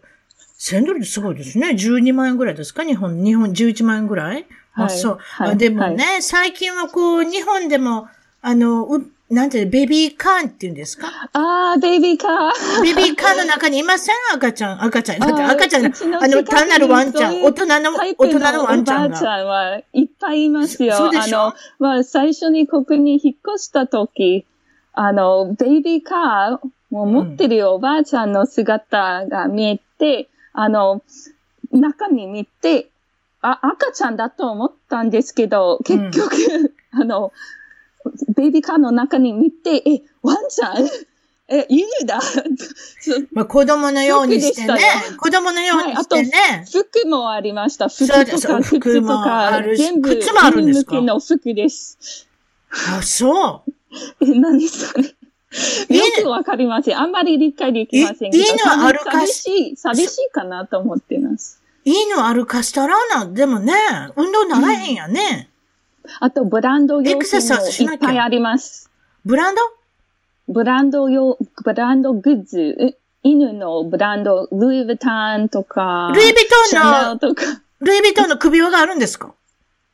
[0.60, 1.70] 1000ドルってすごいですね。
[1.70, 2.84] 12万円ぐらいですか？
[2.84, 4.46] 日本、日本11万円ぐらい？
[4.74, 5.18] あ、そう。
[5.20, 8.06] はい、でもね、はい、最近はこう、日本でも、
[8.40, 11.08] あの、うなんていうベビーカーンって言うんですか？
[11.32, 12.82] ああ、ベビーカー。
[12.82, 14.14] ベビーカーの中にいません？
[14.32, 15.18] 赤ちゃん、赤ちゃん。
[15.18, 15.90] だって赤ちゃん、あ
[16.28, 19.06] の、単なるワンちゃん、大人の、大人のワンちゃんが。
[19.06, 20.96] おばあちゃんはいっぱいいますよ。
[20.96, 21.40] そうでしょ？
[21.40, 24.46] あの、まあ、最初にここに引っ越した時、
[24.92, 31.02] あの、ベビーカーを持ってるおばあちゃんの姿が見えて、うん、あの、
[31.72, 32.88] 中に見て、
[33.42, 36.36] あ、赤ちゃんだと思ったんですけど、結局、
[36.92, 37.32] うん、 あの、
[38.36, 40.86] ベビーカーの中に見て、え、ワンちゃん？
[41.46, 42.20] え、犬だ？
[43.32, 44.78] まあ、子供のようにしてね。
[45.18, 46.30] 子供のようにしてね。
[46.30, 47.88] はい、あと、服もありました。
[47.88, 51.00] 服とか靴とか、全部、靴もあるんですか？
[51.00, 52.26] の服です。
[52.96, 53.72] あ、そう。
[54.20, 55.04] え、何それ？
[55.88, 56.98] よくわかりません。
[56.98, 58.44] あんまり理解できませんけど。
[58.44, 61.62] 犬歩かし、寂しい、寂しいかなと思ってます。
[61.84, 63.74] 犬歩かしたらな、でもね、
[64.16, 65.50] 運動ならへんやね。
[66.20, 68.90] あと、ブランド用品もいっぱいあります。
[69.24, 69.60] ブランド？
[70.48, 72.96] ブランド用、ブランドグッズ。
[73.26, 76.34] 犬のブランド、ルイ・ヴィタンとか、ルイ・ヴィ
[76.72, 77.42] トンの、とか
[77.80, 79.32] ルイ・ヴィトンの首輪があるんですか？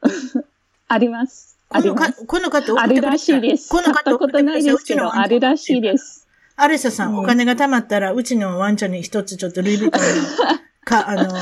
[0.89, 1.57] あります。
[1.71, 2.27] あります。
[2.27, 3.69] この方、あるらしいです。
[3.69, 6.27] この方、ことないですけど、あるらしいです。
[6.57, 11.33] アレサさん、お金が貯まったら、うちのワンちゃんに一つちょっとルイ・ヴィトンのか、あの、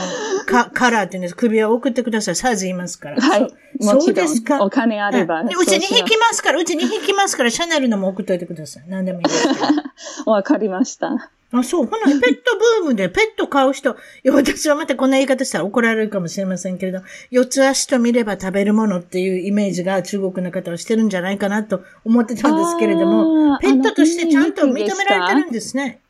[0.44, 1.34] か、カラーっていうんです。
[1.36, 2.36] 首輪を送ってください。
[2.36, 3.22] サイズ言いますから。
[3.22, 3.48] はい。
[3.80, 4.62] そうですか。
[4.62, 5.42] お金あれば。
[5.42, 8.84] うちに引きますから、うちに引きますから、シャネルのも送っといてください。
[8.88, 9.48] 何でもいいです。
[10.26, 11.30] わかりました。
[11.50, 11.88] あ、そう。
[11.88, 26.00] このペットブームでペット飼う人、いや、私はまたこんな言い方したら怒られるかもしれませんけれど、四つ足と見れば食べるものっていうイメージが中国の方はしてるんじゃないかなと思ってたんですけれども、ペットとしてちゃんと認められてるんですね。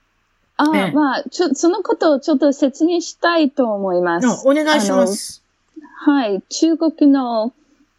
[0.56, 4.42] あ、ええ、まあ、ちょ、そのことをちょっと説明したいと思います。
[4.44, 5.37] お願いします。
[6.00, 6.42] はい。
[6.48, 7.52] 中国の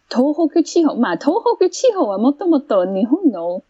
[0.10, 3.62] 東北地方、まあ、東北地方はもともと日本の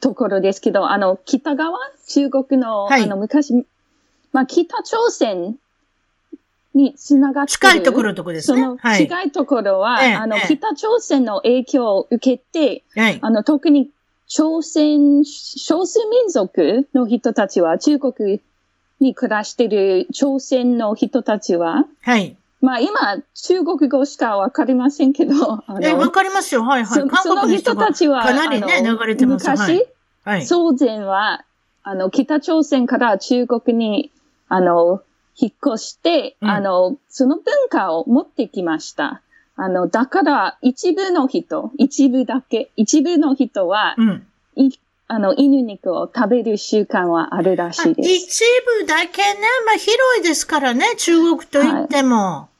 [0.00, 3.66] ところですけど、あの、北側、中国の、はい、あの、昔、
[4.32, 5.58] まあ、北朝鮮
[6.74, 7.52] につながってる。
[7.52, 8.62] 近いところとこですね。
[8.62, 13.90] その近いところは、はい、あの、北朝鮮の影響を受けて、はい、あの、特に
[14.26, 18.40] 朝鮮、少数民族の人たちは、中国
[19.00, 22.36] に暮らしている朝鮮の人たちは、はい。
[22.62, 22.90] まあ今、
[23.34, 26.62] 中国語しかわかりませんけど、あえ、わの、かりますよ。
[26.62, 27.00] はいはい。
[27.00, 29.48] そ韓国の人たちは、かなりね、流れてます。
[29.48, 29.84] は昔、い。
[30.24, 30.46] はい。
[30.46, 31.44] 宗前は、
[31.82, 34.12] あの、北朝鮮から中国に、
[34.48, 35.02] あの、
[35.36, 39.22] 引っ越して、うんあの、その文化を持ってきました。
[39.56, 44.26] あの、だから、一部の人、一部だけ、一部の人は、うん。
[44.54, 44.70] い
[45.08, 48.08] あの、犬肉を食べる習慣はあるらしいです。
[48.08, 48.44] 一
[48.80, 52.16] 部だけね、まあ広いですからね、中国と言っても。
[52.16, 52.51] はい。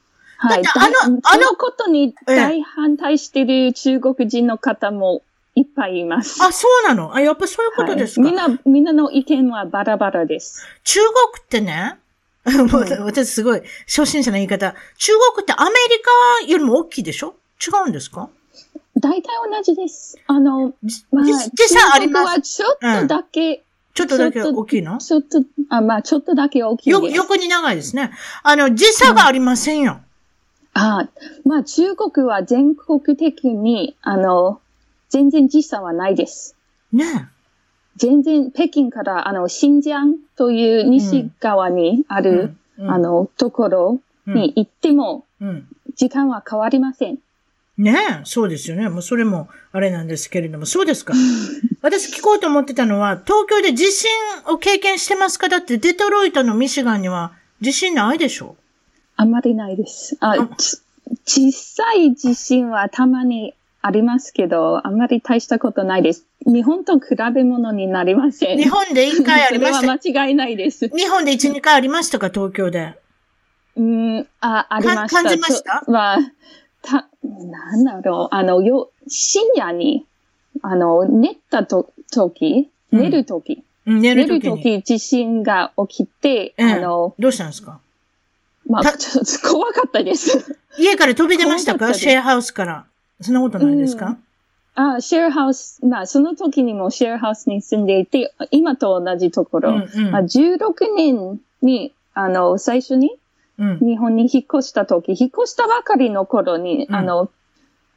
[0.49, 5.21] だってあのだあのことに大反対している中国人の方も
[5.55, 6.41] いっぱいいます。
[6.43, 7.15] あ、そうなの？
[7.15, 10.65] あ、やっぱそういうことですか、はいみんな、みんなの意見はバラバラです。
[10.83, 11.97] 中国ってね、
[12.45, 14.73] もう 私すごい初心者の言い方。
[14.97, 15.75] 中国ってアメリ
[16.45, 17.35] カよりも大きいでしょ？
[17.65, 18.29] 違うんですか？
[18.99, 20.17] 大体同じです。
[20.27, 20.73] あの、
[21.11, 22.25] まあ、じ時差あります？
[22.27, 24.97] はちょっとだけ、ちょっとだけ大きいの？
[24.97, 27.15] ちょっと、あまあ、ちょっとだけ大きいよ、です。
[27.15, 28.11] 横に長いですね。
[28.43, 29.99] あの、時差がありませんよ。
[30.73, 31.07] あ
[31.45, 34.59] まあ、中国は全国的に、あの、
[35.09, 36.55] 全然時差はないです。
[36.91, 37.29] ね
[37.97, 42.23] 全然、北京から、あの、新疆という西側にあえ。
[42.23, 45.67] る、うんあ、の、ところうんに行っても、うん。
[45.95, 47.19] 時間は変わりません。
[47.77, 48.89] ねえ、そうですよね。
[48.89, 51.13] もうそれもあれなんですけれども、そうですか。
[51.83, 54.09] 私聞こうと思ってたのは、東京で地震
[54.47, 55.49] を経験してますか？
[55.49, 58.55] だってデトロイトのミシガンには地震ないでしょ
[59.23, 60.17] あんまりないです。
[60.19, 60.77] ああ、ち
[61.25, 66.25] 小さい地震はたまにありますけど、あんまり大したことないです。
[66.45, 68.57] 日本と比べ物になりません。
[68.57, 69.77] 日本で一回ありました。
[69.77, 70.89] それは間違いないです。
[70.89, 72.29] 日本で一、二回ありましたか？
[72.29, 72.95] 東京で。
[73.77, 75.23] うん、あ、ありました。
[75.23, 75.83] 感じました？
[75.85, 76.17] ちょまあ、
[76.81, 80.05] た、なんだろう、あの、よ、深夜に、
[80.61, 84.39] あの、寝たと、時、うん寝る時、うん寝寝る。
[84.41, 87.79] 時、地震が起きて、ええあの、どうしたんですか？
[88.67, 90.57] まあ、たちょっと怖かったです。
[90.77, 92.85] 家から飛び出ました怖かシェアハウスから。
[93.21, 94.17] そんなことないですか、
[94.75, 100.11] あ、シェアハウス、まあ、その時にもシェアハウスに住んでいて、今と同じところ、うんうん。
[100.11, 103.11] まあ、16年に、あの、最初に
[103.59, 103.79] うん。
[103.79, 106.95] 日本に引っ越した時、引っ越したばかりの頃に、うん。
[106.95, 107.29] あの、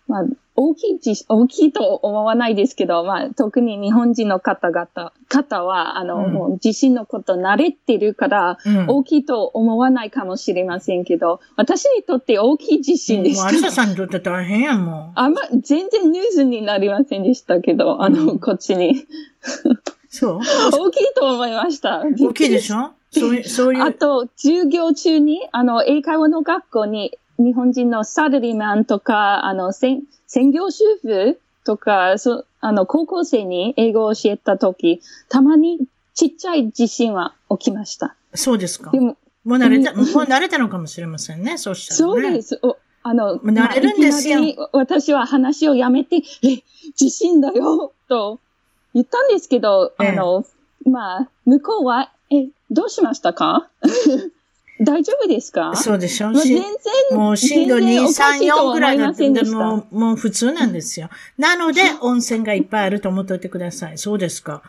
[0.06, 0.24] まあ、
[0.56, 8.86] 大きい地、大きいと思わないですけど、まあ、特に日本人の方々、方は、あの、うんもう地震のこと慣れてるから、うん。
[8.88, 13.52] 大きいと思わないかもしれませんけど、私にとって大きい地震でもう、した。
[13.52, 18.90] 有沙さんにとって大変やん、もあんま、全然ニュースになりませんでしたけど、あの、うんこっちに。
[18.92, 19.06] う。
[20.08, 20.40] そう？
[20.72, 22.02] 大きいと思いました。
[22.02, 22.92] 大きいでしょ？
[23.10, 23.82] そういう、そういう。
[23.82, 35.80] あと、授業中に、あの、英会話の学校に、日本人のサラリーマンとか、あの、専専業主婦とか、そあの、高校生に英語を教えたとき、たまに
[36.14, 38.16] ちっちゃい地震は起きました。
[38.34, 39.00] そうですかで。
[39.00, 41.58] も、もう慣れた、うんもう慣れたのかもしれませんね。
[41.58, 42.22] そうしたらね。
[42.22, 42.58] そうです。
[42.62, 44.40] おあの、う慣れるんですよ
[44.72, 46.62] 私は話をやめて、え、
[46.96, 48.40] 地震だよ、と
[48.94, 50.44] 言ったんですけど、ええあの、
[50.84, 53.68] まあ、向こうは、え、どうしましたか？
[54.80, 55.74] 大丈夫ですか？
[55.74, 56.64] そうでしょまあ、全し
[57.10, 61.08] 然、もう震度2、全然おかし3、4いとはぐらいだっんでもう、もう普通なんですよ。
[61.38, 63.98] なので、温泉がいっぱいあると思っておいてください。
[63.98, 64.62] そうですか。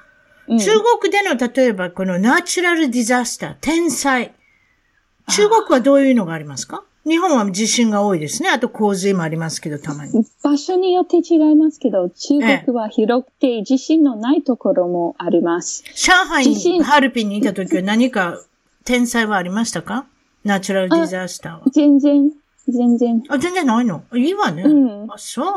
[0.48, 4.34] うん中国での、例えば、このナチュラルディザスター、天災。
[5.30, 6.86] 中国はどういうのがありますか？
[7.06, 8.50] 日本は地震が多いですね。
[8.50, 10.12] あと洪水もありますけど、たまに。
[10.44, 15.84] 場所によって違いますけど、中国は広くて地震のないところもあります。
[15.96, 18.42] 上海に、ハルピンにいた時は何か
[18.88, 20.06] 天災はありましたか？
[20.46, 21.62] ナチュラルディザスターは。
[21.74, 22.32] 全然、
[22.70, 23.22] 全然。
[23.28, 24.02] あ、全然ないの？
[24.16, 24.64] いいわね。
[24.64, 25.12] うん。
[25.12, 25.56] あ、そう。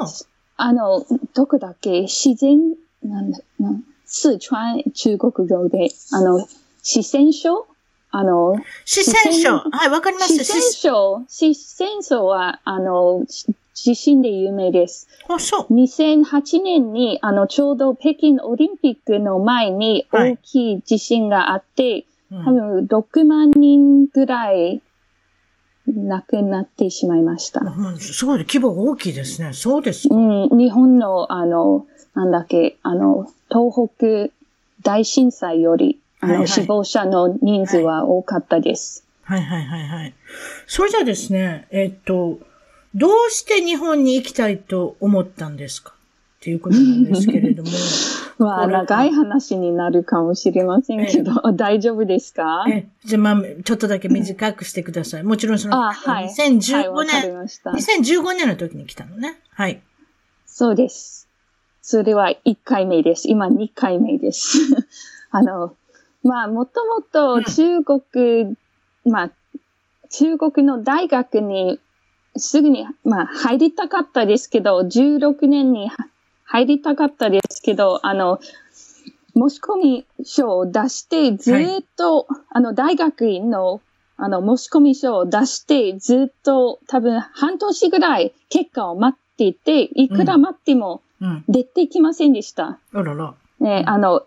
[0.56, 2.02] あの、どこだっけ？
[2.08, 2.58] 自然、
[3.04, 6.44] なんだ、なん四川、中国語で、あの、
[6.82, 7.68] 四川省？
[8.10, 9.58] あの、四川省。
[9.70, 10.90] はい、わかりま四した。
[10.90, 15.06] 川省、四川省は、あの、し地震で有名です。
[15.28, 15.72] あ、そう。
[15.72, 24.82] 2008年に、あの、ちょうど北京オリンピックの前にはい大きい地震があって、うん多分6万人ぐらい
[25.86, 27.60] 亡くなってしまいました。
[27.60, 29.52] うんすごい、規模が大きいですね。
[29.52, 30.14] そうですか。
[30.14, 34.32] うん、日本の、あの、なんだっけ、あの、東北
[34.82, 39.04] 大震災より、あの、はいはい死亡者の人数は多かったです。
[39.22, 40.14] はいはいはいはい。
[40.66, 42.38] それじゃあですね、えっと、
[42.94, 45.94] どうして日本に行きたいと思ったんですか？
[46.40, 47.68] っていうことなんですけれども。
[48.38, 52.64] まあ、長い話になるかもしれませんけど、大丈夫ですか？
[52.70, 55.22] え、じゃあまあ、ちょっとだけ短くしてください。
[55.22, 57.72] もちろんその、あはいはい、2015わかり年、ました。
[57.72, 59.38] 2015年の時に来たのね。
[59.50, 59.82] はい。
[60.46, 61.28] そうです。
[61.82, 63.28] それは1回目です。
[63.28, 64.58] 今2回目です。
[65.32, 65.76] あの、
[66.22, 68.56] まあ、もともと中国、
[69.04, 69.30] まあ、
[70.08, 71.78] 中国の大学に
[72.36, 75.90] すぐに、まあ、入りたかったですけど、16年に
[76.52, 78.40] 入りたかったですけど、あの、
[79.36, 83.80] 申し込み書を出して、ずっと、はい、あの、大学院の、
[84.16, 91.02] あの、申し込み書を出して、ずっと多分半年ぐらい結果を待っていて、いくら待っても
[91.48, 92.80] 出てきませんでした。
[92.92, 93.34] うん、あらら。
[93.60, 94.24] ね、あの、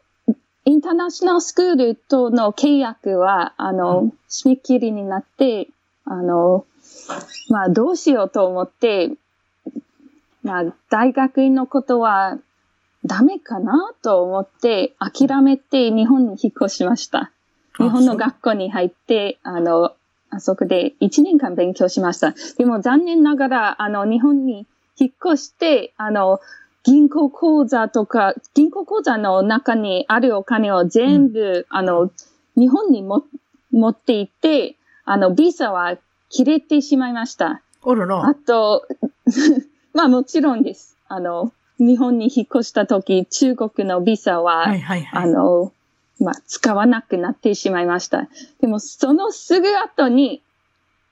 [0.63, 5.67] インターナショナルスクールとの契約は、あの、うん、締め切りになって、
[6.05, 6.65] あの、
[7.49, 9.11] まあ、どうしようと思って、
[10.43, 12.37] まあ、大学院のことは
[13.05, 17.31] ダメかなと思って諦めて日本に引っ越しました。
[17.77, 19.93] 日本の学校に入って、あの、
[20.29, 22.33] あそこで1年間勉強しました。
[22.57, 24.67] でも残念ながら、あの、日本に
[24.97, 26.39] 引っ越して、あの、
[26.83, 32.11] 銀行口座とか、銀行口座の中にあるお金を全部、うん、あの、
[32.55, 33.23] 日本にも
[33.71, 34.75] 持っていって、
[35.05, 35.97] あの、ビザは
[36.29, 37.61] 切れてしまいました。
[38.25, 38.85] あと、
[39.93, 40.97] まあもちろんです。
[41.07, 45.71] あの、日本に引っ越した時、中国のビザは、はいはいはい、あの、
[46.19, 48.27] まあ、使わなくなってしまいました。
[48.61, 50.41] でも、そのすぐ後に、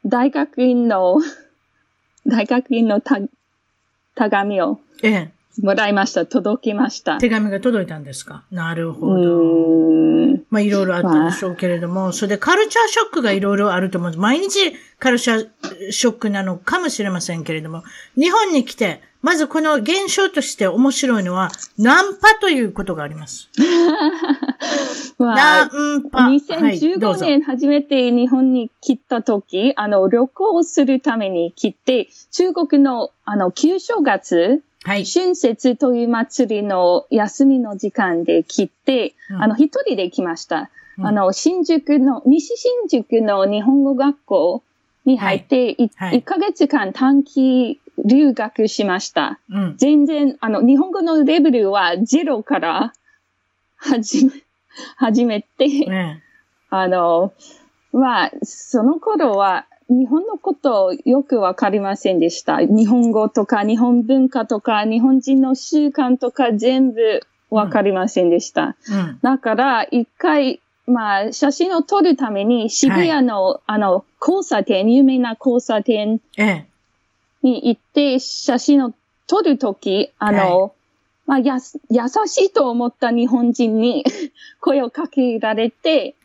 [0.05, 1.19] 大学院の、
[2.25, 3.29] 大学院の手
[4.15, 5.31] 紙を、ええ。
[5.61, 6.25] もらいました。
[6.25, 7.17] 届きました。
[7.17, 8.43] 手紙が届いたんですか？
[8.51, 9.41] なるほど。
[10.49, 14.19] まあいろいろあったでしょうけれども、まあ、それでカルチャーショックがいろいろあると思うんです。
[14.19, 17.83] 毎日カルチャーショックなのかもしれませんけれども、
[18.15, 23.49] 日本に来て、まずこの現象として面白いのは、ナンパということがあります。
[25.19, 26.19] ナンパ。
[26.29, 35.05] 2015年初めて日本に来た時、あの、旅行するために来て、中国の、あの、旧正月、はい。
[35.05, 40.71] 春節という祭りの休みの時間で来て、うん、あの、一人で来ました。
[40.97, 44.63] うん、あの、新宿の、西新宿の日本語学校
[45.05, 49.39] に入って、はい、1ヶ月間短期留学しました。
[49.51, 52.93] うん、全然、あの、日本語のレベルはゼロから
[53.77, 54.31] 始め、
[54.97, 56.23] 始めて、ね、
[56.69, 57.33] あの、
[57.93, 62.61] まあ、その頃は、日本のことよくわかりませんでした。
[62.61, 68.77] 日本語とか日本文化とか日本人の習慣とか全部わかりませんでした。
[68.89, 68.99] うん。
[68.99, 76.21] うん、だから一回、まあ写真を撮るために渋谷の、はい、あの交差点、有名な交差点
[77.43, 78.93] に行って写真を
[79.27, 80.71] 撮るとき、あの、はい、
[81.25, 81.55] まあや、
[81.89, 84.05] 優しいと思った日本人に
[84.61, 86.15] 声をかけられて、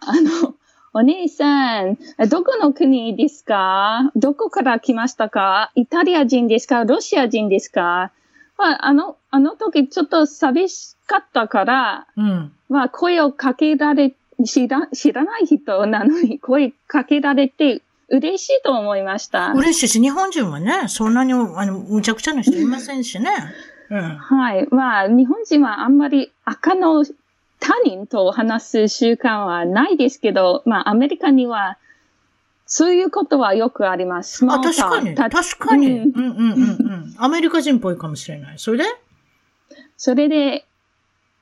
[0.00, 0.55] あの、
[0.98, 1.98] お姉さん、
[2.30, 4.10] どこの国ですか？
[4.16, 5.70] どこから来ましたか？
[5.74, 6.84] イタリア人ですか？
[6.84, 8.12] ロシア人ですか？
[8.56, 14.14] まあ、あの、あの時ちょっと寂しかったから、うん、まあ、声をかけられ、
[14.46, 19.52] 知ら、知らない人なのに 声かけられて、嬉しいと思いました。
[19.52, 21.36] 嬉しいし、日本人はね、そんなに、あ
[21.66, 23.30] の、むちゃくちゃな人いませんしね。
[23.90, 24.66] うん、はい。
[24.70, 27.04] まあ、日本人はあんまり赤の
[27.60, 31.78] 他人と話す習慣はないですけど、まあ、アメリカには、
[32.66, 34.44] そういうことはよくあります。
[34.44, 35.14] あ、確かに。
[35.14, 36.00] 確かに。
[36.00, 38.58] うん、うん、うんうんうんアメリカ人っぽいかもしれない。
[38.58, 38.84] それで？
[39.96, 40.66] それで、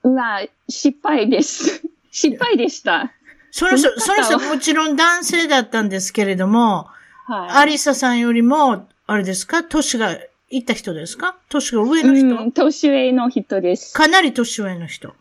[0.02, 1.82] まあ、失敗です。
[2.10, 3.12] 失敗でした。
[3.50, 6.88] その人、その人もちろん男性だったんですけれども、
[7.26, 9.64] はい、アリサさんよりも、あれですか？
[9.64, 10.16] 年が
[10.50, 11.36] いった人ですか？
[11.48, 13.94] 年が上の人、うん、年上の人です。
[13.94, 15.14] かなり年上の人。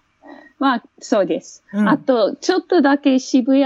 [0.64, 1.61] まあ、そうです。
[1.74, 3.66] うん、あと、ちょっとだけ渋谷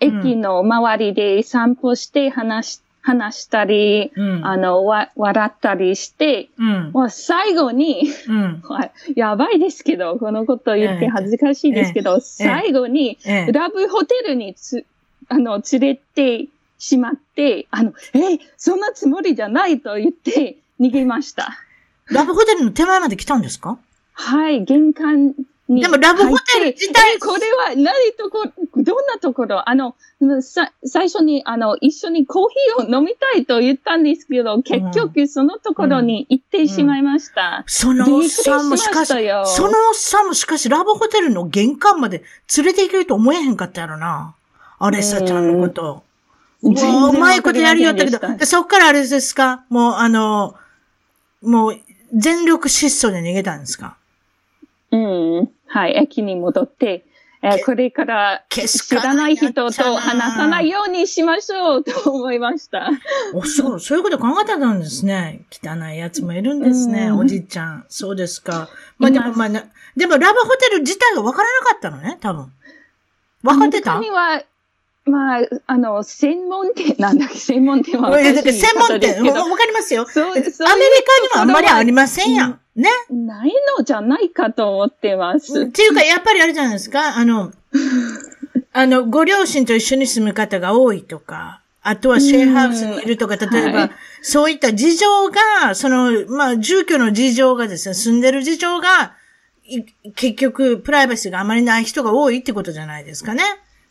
[0.00, 8.62] 駅の周りで散歩して話し、話したり、うん、あの、わ、笑ったりして、うん、もう最後に、うん、
[9.16, 14.84] やばいですけど、このこと言って恥ずかしいですけど、ええ、最後に、え、ラブホテルにつ、
[15.28, 21.56] あの、連れてしまって、あの、え、そんなつもりじゃないと言って逃げました。
[22.10, 23.78] ラブホテルの手前まで来たんですか？
[24.14, 25.34] はい、玄関
[25.68, 27.18] でもラブホテル自体。
[27.18, 28.44] これは何とこ、
[28.76, 29.68] どんなところ？
[29.68, 29.96] あの、
[30.40, 37.64] さ、最初に、あの、一緒にコーヒーを飲みたいと言ったんですけど、結局そのところに行ってしまいました。
[37.66, 42.22] そのおっさんもしかし、そのおっさんもしかしラブホテルの玄関まで
[42.56, 44.36] 連れて行けると思えへんかったやろな。
[44.78, 46.04] アレッサちゃんのこと。
[46.62, 49.64] うわうまいことやりよったけど、でそっからあれですか？
[49.68, 50.54] もうあの、
[51.42, 51.80] もう
[52.14, 53.96] 全力疾走で逃げたんですか？
[54.92, 55.50] うん。
[55.66, 57.04] はい、駅に戻って、
[57.42, 62.90] えー、これから知らない人と話さないようにしましょうと思いました。
[63.34, 65.42] お、そう、そういうこと考えてたんですね。
[65.52, 67.84] 汚いやつもいるんですね、おじいちゃん。
[67.88, 68.68] そうですか。
[68.98, 69.48] まあでもまあ、
[69.96, 72.52] でもラブホテル自体が分からなかったのね、多分。
[73.42, 73.98] 分かってた？
[74.00, 74.42] には、
[75.04, 78.10] まあ、あの、専門店、なんだっけ、専門店は。
[78.12, 78.34] 専
[78.76, 80.04] 門店、わかりますよ。
[80.06, 80.58] そう、アメリカに
[81.34, 82.60] はあんまりありませんやん。
[82.76, 82.88] ね。
[83.10, 85.64] ないのじゃないかと思ってます。
[85.64, 87.52] っていうか、やっぱりあれじゃないですか、あの、
[88.72, 99.14] あの、ご両親と一緒に住む方が多いとか、あとはシェアハウスにいるとか、例えば、はい、そういった事情が、その、まあ、住居の事情がですね、住んでる事情が、
[100.14, 103.42] 結局、プライバシーがあまりない人が多いってことじゃないですかね。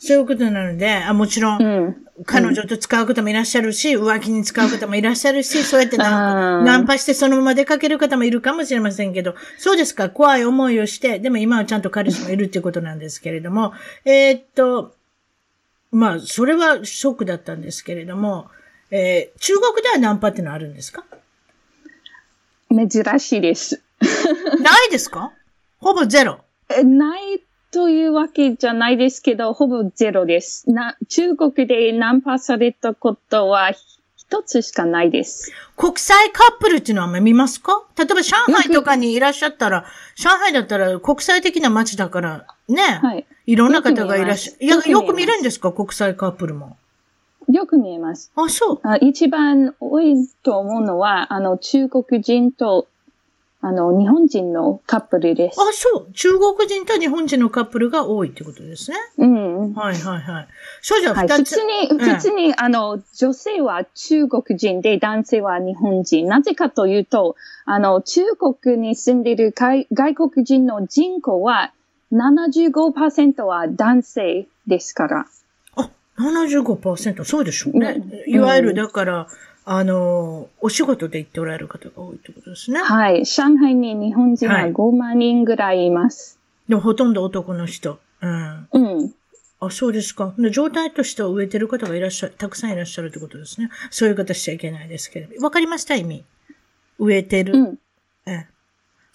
[0.06, 1.96] そういうことなので、あもちろん、うん、
[2.26, 13.74] 彼女と使う方もいらっしゃるし、浮気に使う方もいらっしゃるし、そうやってナンナンパしてそのまま出かける方もいるかもしれませんけど、そうですか、怖い思いをして、でも今はちゃんと彼氏もいるっていうことなんですけれども、
[14.06, 14.96] えー、っと、
[15.92, 18.48] まあ、それはショックだったんですけれども、
[18.92, 21.04] えー、中国ではナンパってのはあるんですか？
[22.70, 23.82] 珍しいです。
[24.62, 25.32] ないですか？
[25.80, 26.42] ほぼゼロ。
[26.84, 27.42] ない
[27.76, 30.72] というわけじゃないですけど、ほぼゼロです。
[30.72, 33.74] な中国でナンパされたことは
[34.16, 35.52] 一つしかないです。
[35.76, 37.84] 国際カップルっていうのは見ますか？
[37.98, 39.84] 例えば上海とかにいらっしゃったら、
[40.16, 42.82] 上海だったら国際的な街だから、ね。
[42.82, 43.26] はい。
[43.46, 44.66] いろんな方がいらっしゃる。
[44.66, 45.74] いや、よく見るんですか？
[45.74, 46.78] 国際カップルも。
[47.52, 48.32] よく見えます。
[48.38, 52.88] あ、そうあ一番多いと思うのは、あの、中国人と、
[53.62, 55.60] あの、日本人のカップルです。
[55.60, 56.12] あ、そう。
[56.14, 58.98] 中国人と日本人のカップルが多いってことですね。
[59.18, 59.74] うん。
[59.74, 60.48] はいはいはい。
[60.82, 66.28] そうじゃ二つ、はい、普通に、普通に、あの、女性は中国人で男性は日本人。
[66.28, 67.36] なぜかというと、
[67.66, 71.74] あの、中国に住んでいる外国人の人口は
[72.12, 75.26] 75%は男性ですから。
[75.76, 75.90] あ、
[76.20, 78.04] 75%、そうでしょうね。
[78.28, 79.28] うん、いわゆる、だから、
[79.68, 82.82] あの、お仕事で行っておられる方が多いってことですね。
[82.82, 83.26] はい。
[83.26, 86.38] 上海に日本人は5万人ぐらいいます。
[86.38, 88.00] はい、でもほとんど男の人。
[88.22, 88.68] うん。
[88.72, 89.14] うん。
[89.60, 90.36] あ、そうですか。
[90.52, 93.72] 状態としては植えてる方がいらっしゃる、たくさんいらっしゃるってことですね。
[93.90, 95.44] そういう方しちゃいけないですけど。
[95.44, 96.24] わかりました意味。
[97.00, 97.54] 植えてる。
[97.58, 97.80] うん。
[98.28, 98.46] え、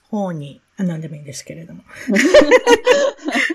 [0.09, 1.85] 方に何でもいいんですけれども。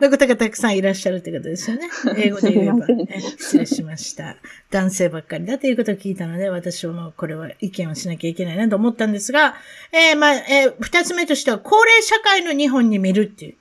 [0.00, 1.88] の方がたくさんいらっしゃるってことですよね。
[2.16, 3.06] 英語で言えば、ね、
[3.38, 4.36] 失礼しました。
[4.70, 9.54] 男性ばっかりだということを聞いたので、私はもうこれは意見をしなきゃいけないなと思ったんですが、
[9.92, 13.54] えー、まあ、えー、二つ目としては、高齢社会の日本に見るっていう。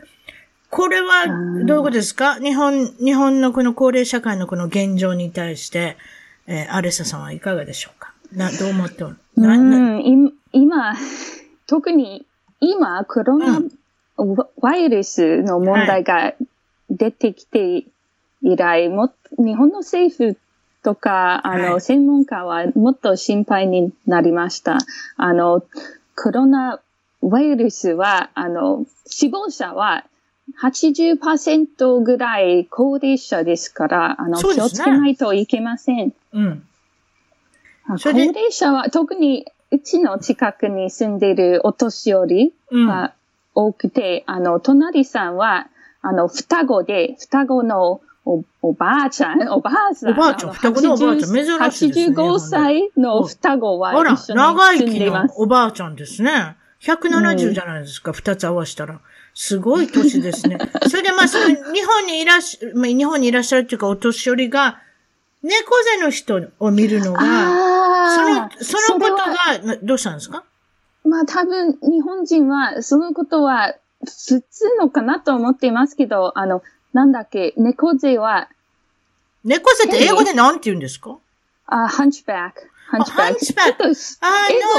[0.70, 1.26] これは、
[1.66, 2.36] どういうことですか？
[2.36, 5.96] 日本、日本のこの高齢社会のこの現状に対して、
[6.48, 8.14] えー、アレサさんはいかがでしょうか？
[8.34, 9.16] な、どう思っておる？
[9.38, 10.96] うん、今、
[11.68, 12.26] 特に
[12.60, 13.62] 今、コロナ
[14.18, 16.34] ワイルスの問題が
[16.90, 17.86] 出てきて
[18.42, 20.38] 以来、も日本の政府
[20.84, 24.78] とか、あの、専門家はもっと心配になりました。
[25.18, 25.64] あの、
[26.16, 26.80] コロナ
[27.22, 30.06] ウイルスは、あの、死亡者は
[30.62, 36.14] 80%ぐらい高齢者ですから、あの、気をつけないといけません。
[36.34, 36.64] うん。
[37.88, 43.14] 高齢者は特にうちの近くに住んでいるお年寄りが
[43.56, 45.68] 多くて、うん、あの、隣さんは、
[46.02, 50.12] あの、双子で、双子のおおばあちゃん、 おばあさん。
[50.12, 52.16] おばあちゃん、双子のおばあちゃん、珍しいですね。
[52.16, 56.58] 85歳の双子は一緒に長生きのおばあちゃんですね。
[56.82, 59.00] 170じゃないですか、二、うん、つ合わせたら。
[59.34, 60.58] すごい年ですね。
[60.88, 64.80] それでまあ、その、日本にいらっしゃ、日本にいらっしゃるっていうか、お年寄りが、
[65.44, 67.20] 猫背の人を見るのが、
[68.10, 70.44] その、そのことが、どうしたんですか？
[71.06, 74.44] まあ多分、日本人は、そのことは、普通
[74.80, 76.62] のかなと思っていますけど、あの、
[76.94, 78.50] なんだっけ、猫背は、
[79.44, 81.18] 猫背って英語で何て言うんですか？
[81.68, 82.68] あ、ハンチバック。
[82.88, 83.22] ハンチバック。
[83.24, 83.84] ハンチバック。
[83.84, 83.88] あ、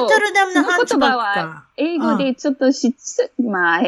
[0.00, 1.64] ノートルダムのハンチバックか。
[1.76, 3.82] 英語でちょっと失、まあ、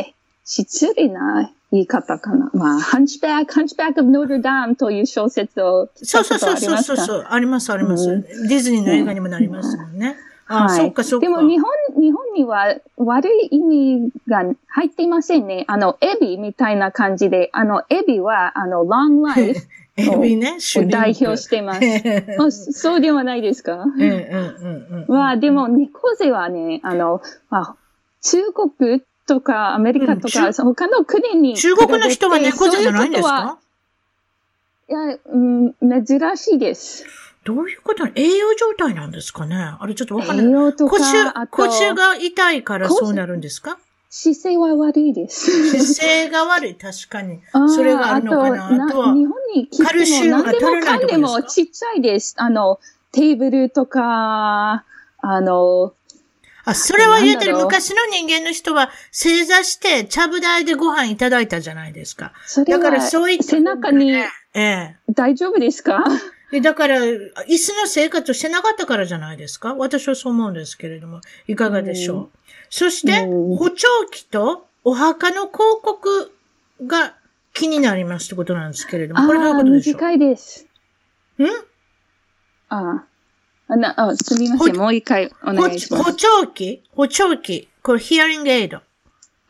[0.45, 2.51] 失礼な言い方かな。
[2.55, 7.27] まあ、ハンチバック、ハンチバックオブノートダムという小説をそうそうそうそうそうそう。
[7.29, 10.17] あります、あります、うん、ディズニーの映画にもなりますもんね。
[10.49, 11.27] うん、あ、はい、そっかそっか。
[11.27, 11.71] でも日本、
[12.01, 15.65] 日本には悪い意味が入っていませんね。
[15.69, 19.61] あの、エビみたいな感じで、あの、エビは、あの、ロングライフ。
[19.97, 22.71] エビね、代表しています。
[22.73, 23.83] そうではないですか？
[23.83, 25.13] うんうんうんうん。
[25.13, 27.21] まあ、でも、猫背はね、あの、
[27.51, 27.77] まあ、
[28.23, 31.57] 中国とかアメリカとか、うん、他の国に。
[31.57, 33.59] 中国の人は猫背じゃないんですか？
[34.89, 35.75] いや、うん、
[36.07, 37.05] 珍しいです。
[37.49, 38.07] どういうこと？
[38.15, 39.57] 栄養状態なんですかね？
[39.57, 40.47] あれちょっとわかんない。
[40.47, 43.79] 栄養とか腰、腰が痛いからそうなるんですか？
[44.11, 45.71] 姿勢は悪いです。
[45.89, 47.41] 姿勢が悪い、確かに。
[47.75, 48.85] それがあるのかな？
[48.85, 52.35] あとは、日本に来ても何でもかんでもちっちゃいです。
[52.37, 52.79] あの、
[53.13, 54.85] テーブルとか、
[55.23, 55.95] あの、
[56.67, 62.33] あ、それは言うてる昔の人間の人は正座して茶ぶ台でご飯いただいたじゃないですか。
[62.67, 64.97] だからそういった、背中に、ええ。
[65.15, 66.05] 大丈夫ですか？
[66.63, 69.75] だから、椅子の生活をしてなかったからじゃないですか？
[69.75, 72.29] 私はそう思うんですけれども、いかがでしょう、うん、
[72.71, 76.33] そして、補聴器とお墓の広告
[76.87, 77.15] が
[77.53, 79.95] 気になりますってことなんですけれども、これどういうことでしょう？
[79.97, 80.67] 短いです。
[81.39, 81.45] ん？
[82.71, 83.05] あ
[83.69, 83.77] あ。
[83.77, 84.77] な、あ、すみません。
[84.77, 86.05] もう一回お願いします。
[86.05, 86.83] 補聴器？
[86.95, 88.79] 補聴器これヒアリングエイド。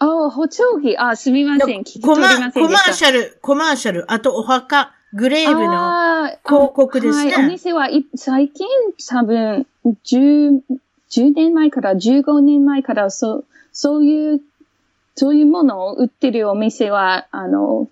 [0.01, 0.97] ああ、補聴器。
[0.99, 1.81] あ、すみません。
[1.83, 6.08] 聞き取りませんコマーシャル、コマーシャル、あとお墓、グレーブの
[6.45, 7.33] 広告ですね。
[7.35, 8.67] はい、お店は最近
[9.09, 10.61] 多分10、
[11.11, 14.41] 10年前から15年前からそう、そういう、
[15.15, 17.89] そういうものを売ってるお店は、あの、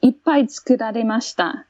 [0.00, 1.66] いっぱい作られました。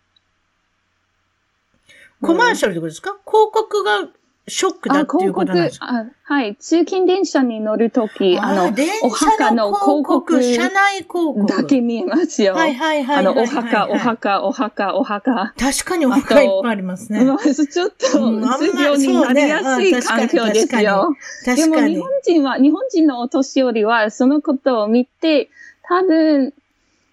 [2.22, 4.08] コマーシャルってことですか、広告が
[4.48, 6.06] ショックだっていうことなんですか？
[6.22, 6.56] はい。
[6.56, 8.72] 通勤電車に乗るとき、あの、
[9.02, 10.42] お墓の広告。
[10.42, 11.46] 車内広告。
[11.46, 12.54] だけ見えますよ。
[12.54, 13.16] はいはいはい。
[13.18, 15.52] あの、お墓、お墓、お墓、お墓。
[15.58, 17.24] 確かにお墓いっぱいありますね。
[17.24, 21.14] ちょっと、うつ病になりやすい環境ですよ。
[21.44, 25.50] でも日本人は、日本人のお年寄りは、そのことを見て、
[25.88, 26.52] 多分、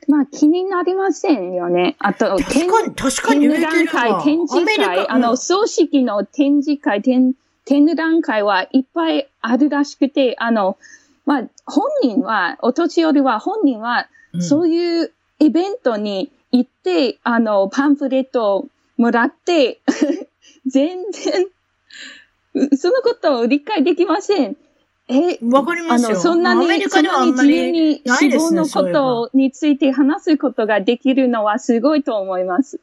[0.08, 1.96] まあ気になりませんよね。
[2.00, 7.34] あと、確かに、確かに展覧会、展示会、あの、葬式の展示会、展、
[7.66, 10.78] 展覧会はいっぱいあるらしくて、あの、
[11.26, 14.08] まあ、本人は、お年寄りは、本人は、
[14.40, 19.80] そういうイベントに行って、うん、あの、パンフレットをもらって、
[20.66, 21.48] 全然、
[22.78, 24.58] そのことを理解できません。
[25.10, 26.20] え、わかりますよ。
[26.20, 32.80] そんなに、そんなに自由に死亡のことについて話すことができるのはすごいと思います。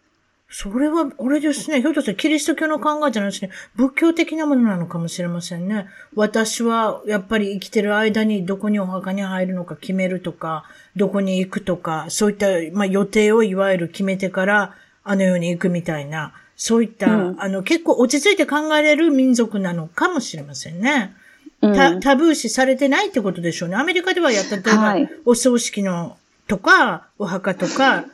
[0.53, 1.81] それは、あれですね。
[1.81, 3.51] ひょっとしてキリスト教の考えじゃないですね。
[3.77, 5.87] 仏教的なものなのかもしれませんね。
[6.15, 10.65] 私は、やっぱり生きてる間にどこにお墓に入るのか決めるとか、
[10.97, 21.15] どこに行くとか、そういった、まあ、予定をいわゆる決めてから、あのように行くみたいな、そういった、うん、あの、結構落ち着いて考えれる民族なのかもしれませんね。
[21.61, 23.77] タタブー視されてないってことでしょうね。
[23.77, 26.17] アメリカではやった、例えば、はい、お葬式の
[26.51, 28.07] とか、お墓とか、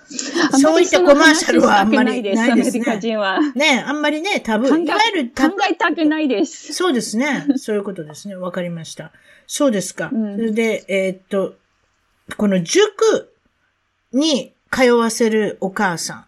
[0.61, 2.53] そういったコマーシャルはあんまりないですね。
[2.53, 3.41] アメリカ人は。
[3.55, 6.75] ね、あんまりね、タブー、いわゆる考えたくないです。
[6.75, 7.47] そうですね。
[7.57, 8.37] そういうことですね。
[8.37, 9.11] わかりました。
[9.47, 10.11] そうですか。
[10.13, 11.55] うん、それで、えー、っと、
[12.37, 13.33] この塾
[14.13, 16.25] に通わせるお母さん、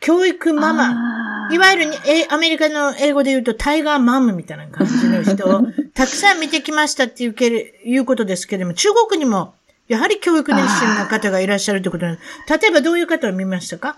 [0.00, 7.46] 教育ママ、いわゆるえアメリカの英語で言うとタイガーマムみたいな感じの人を たくさん見てきましたっていうけ
[7.84, 9.54] いうことですけれども、中国にも
[9.88, 12.58] やはり教育熱心な方がいらっしゃるということなんです。
[12.60, 13.96] 例えばどういう方を見ましたか？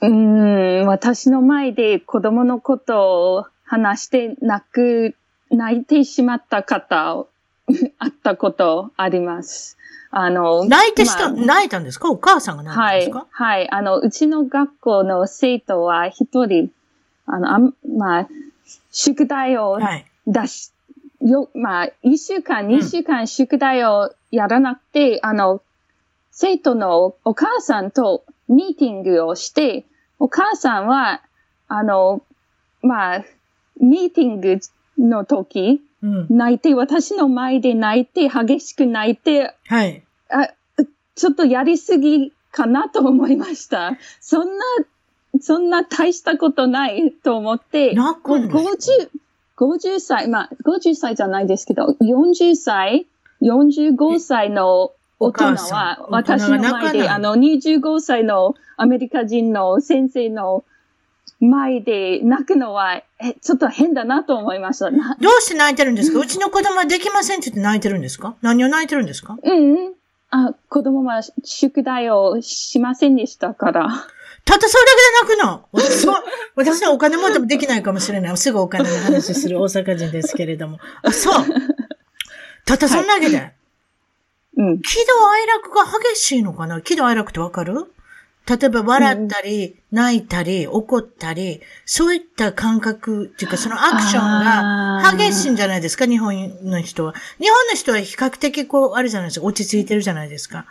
[0.00, 5.14] うん、私の前で子供のことを話して泣く、
[5.50, 7.28] 泣いてしまった方を、
[7.98, 9.76] あったことあります。
[10.14, 12.10] あの、泣いてした、まあ、泣いたんですか？
[12.10, 13.26] お母さんが泣いたんですか？
[13.30, 13.70] はい、はい。
[13.70, 16.70] あの、うちの学校の生徒は一人、
[17.26, 17.58] あの、あ
[17.96, 18.28] まあ、
[18.90, 19.78] 宿題を
[20.26, 20.70] 出し、
[21.22, 25.62] はい、よ、まあ、一週間、二週間宿題をやらなくて、うん、あの、
[26.30, 29.86] 生徒のお母さんとミーティングをして、
[30.18, 31.22] お母さんは、
[31.68, 32.22] あの、
[32.82, 33.24] まあ、
[33.80, 34.58] ミーティング
[34.98, 40.02] の時、うん、泣いて、私の前で泣いて、激しく泣いて、はい。
[40.30, 40.48] あ、
[41.14, 43.96] ちょっとやりすぎかなと思いました。
[44.20, 44.64] そんな、
[45.40, 49.10] そんな大したことないと思って、泣くん50、
[49.56, 53.06] 50歳、まあ、50歳じゃないですけど、40歳、
[53.40, 55.44] 45歳の大人
[55.74, 60.64] は、私の前で、あの、25歳のアメリカ人の先生の
[61.44, 64.90] 前で泣くのは、え、ちょっと変だなと思いました。
[64.90, 66.20] どうして泣いてるんですか？
[66.20, 68.36] うちの子供はできませんって言って泣いてるんですか？
[68.42, 69.36] 何を泣いてるんですか？
[69.42, 69.92] うん。
[70.30, 73.88] あ、子供は宿題をしませんでしたから。
[74.44, 74.92] たったそれだ
[75.28, 75.68] けで泣くの？
[75.72, 76.22] 私は、
[76.54, 78.36] 私はお金もでもできないかもしれない。
[78.36, 80.78] すぐお金の話する大阪人ですけれども。
[81.02, 81.44] あ、そう。
[82.64, 83.36] たったそんだけで？
[83.36, 83.54] はい、
[84.58, 84.80] うん。
[84.80, 85.84] 喜怒哀楽が
[86.14, 86.80] 激しいのかな？
[86.80, 87.92] 喜怒哀楽ってわかる？
[88.48, 97.14] 例えば笑ったり、泣いたり、怒ったり、そういった感覚っていうか、そのアクションが激しいんじゃないですか、日本の人は。
[97.38, 100.64] 日本の人は比較的こう、あるじゃないですか、落ち着いてるじゃないですか。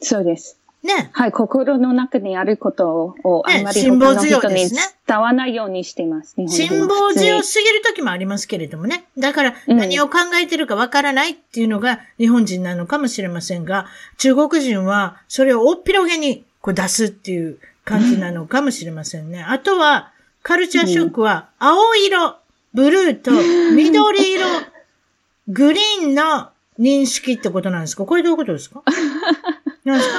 [0.00, 0.58] そうです。
[0.82, 1.10] ね。
[1.12, 4.70] はい、心の中にあることをあんまり他の人に
[5.06, 6.34] 伝わないようにしてます。
[6.36, 9.06] ね、辛抱強すぎる時もありますけれどもね。
[9.16, 13.86] だから何を考えてるかわからないっていうのが日本人なのかもしれませんが、
[14.18, 17.58] 中国人はそれをおっぴろげにこう出すっていう
[17.88, 19.42] 感じなのかもしれませんね。
[19.42, 20.12] あとは、
[20.42, 22.36] カルチャーショックは、青色、
[22.74, 23.30] ブルーと
[23.74, 24.44] 緑色
[25.48, 28.04] グリーンの認識ってことなんですか？
[28.04, 28.82] これどういうことですか？
[29.84, 30.18] 何ですか？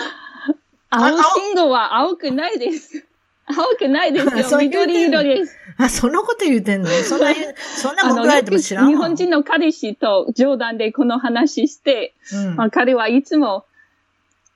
[0.91, 3.05] 青信号は青くないです。
[3.47, 4.59] 青くないですよ。
[4.59, 5.55] 緑色です。
[5.77, 6.89] あ、そんなこと言うてんの？
[6.89, 8.89] そんな、そんなこと言われても知らんわ。
[8.91, 13.65] 日本人の彼氏と冗談でこの話して、うんまあ、彼はいつも、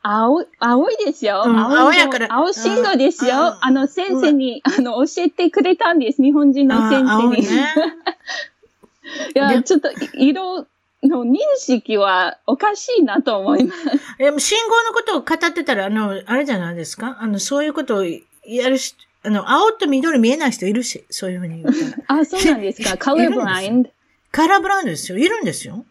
[0.03, 1.43] 青、青いですよ。
[1.45, 3.35] うん青やから青信号ですよ。
[3.35, 6.21] うんうんあの、先生に、あの、教えてくれたんです。
[6.21, 7.41] 日本人の先生に。
[7.41, 7.73] ね。
[9.35, 10.67] いや、でちょっと、色
[11.03, 13.81] の認識はおかしいなと思います。
[14.19, 17.17] え、もう信号のことを語ってたら、あの、あれじゃないですか？
[17.19, 18.95] あの、そういうことをやるし、
[19.25, 22.03] あの、青と緑見えない人いるし、そういうふうに言ったら。
[22.19, 22.97] あ、そうなんですか。
[22.97, 23.89] カラーブラインド。
[24.31, 25.17] カラーブラウンドですよ。
[25.17, 25.85] いるんですよ。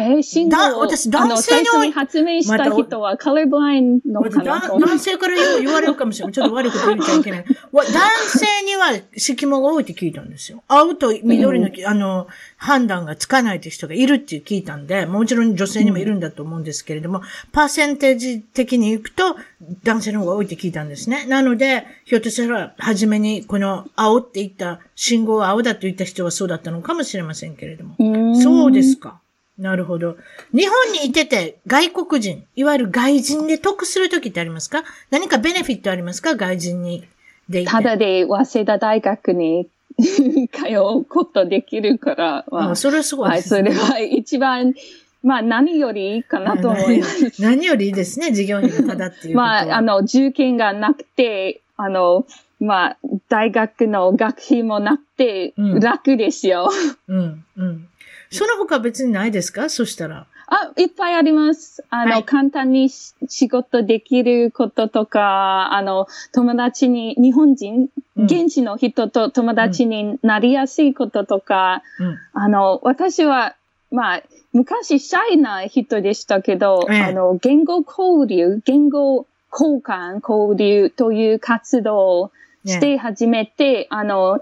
[0.00, 4.60] えー、信号私男性のに発明した人はカラーブラインドかな？
[4.60, 4.90] だと思います。
[4.92, 6.32] 男性から言われるかもしれない。
[6.32, 7.44] ちょっと悪いこと言っちゃいけない。
[7.72, 7.92] わ男
[8.26, 10.62] 性には色毛が多いって聞いたんですよ。
[10.68, 12.26] 青と緑の、あの、
[12.56, 17.22] 判断がつかないって人がいるって聞いたんで、もちろん女性にもいるんだと思うんですけれども、
[17.52, 19.36] パーセンテージ的に行くと
[19.84, 21.26] 男性の方が多いって聞いたんですね。
[21.26, 27.96] なので、ひょっとしたら、初めにこの青って言った、信号は青だと言った人はそうだったのかもしれませんけれども。
[27.98, 29.19] うんそうですか。
[29.60, 30.16] なるほど。
[30.52, 34.84] 日本にいてて外国人、いわゆる外人で得するときってありますか？
[35.10, 36.34] 何かベネフィットありますか？
[36.34, 37.06] 外人に。
[37.48, 37.70] でいて。
[37.70, 40.66] ただで早稲田大学に通
[40.98, 43.74] うことできるから、まああ、それはすごいはい、ですね。
[43.74, 44.74] それは一番、
[45.22, 47.42] まあ何よりいいかなと思います。
[47.42, 49.36] 何よりいいですね、授業費がただっていう。
[49.36, 52.24] まあ、あの、受験がなくて、あの、
[52.60, 52.96] まあ、
[53.28, 56.70] 大学の学費もなくてうん、楽ですよ。
[57.08, 57.88] うん、うん。
[58.30, 59.68] その他別にないですか？
[59.68, 60.26] そしたら。
[60.52, 61.84] あ、いっぱいあります。
[61.90, 62.24] あの、はい。
[62.24, 68.24] 簡単にし仕事できることとか、あの、友達に、日本人、うん。
[68.24, 72.18] 現地の人と友達になりやすいこととか、うん。
[72.32, 73.54] あの、私は、
[73.92, 74.22] まあ、
[74.52, 77.02] 昔シャイな人でしたけど、ええ。
[77.02, 82.32] あの、言語交流、言語交換、交流という活動を
[82.64, 84.40] しねて始めて、あの、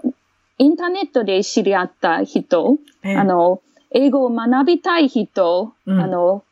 [0.57, 3.15] インターネットで知り合った人、ええ。
[3.15, 3.61] あの、
[3.91, 6.43] 英語を学びたい人、うんあの、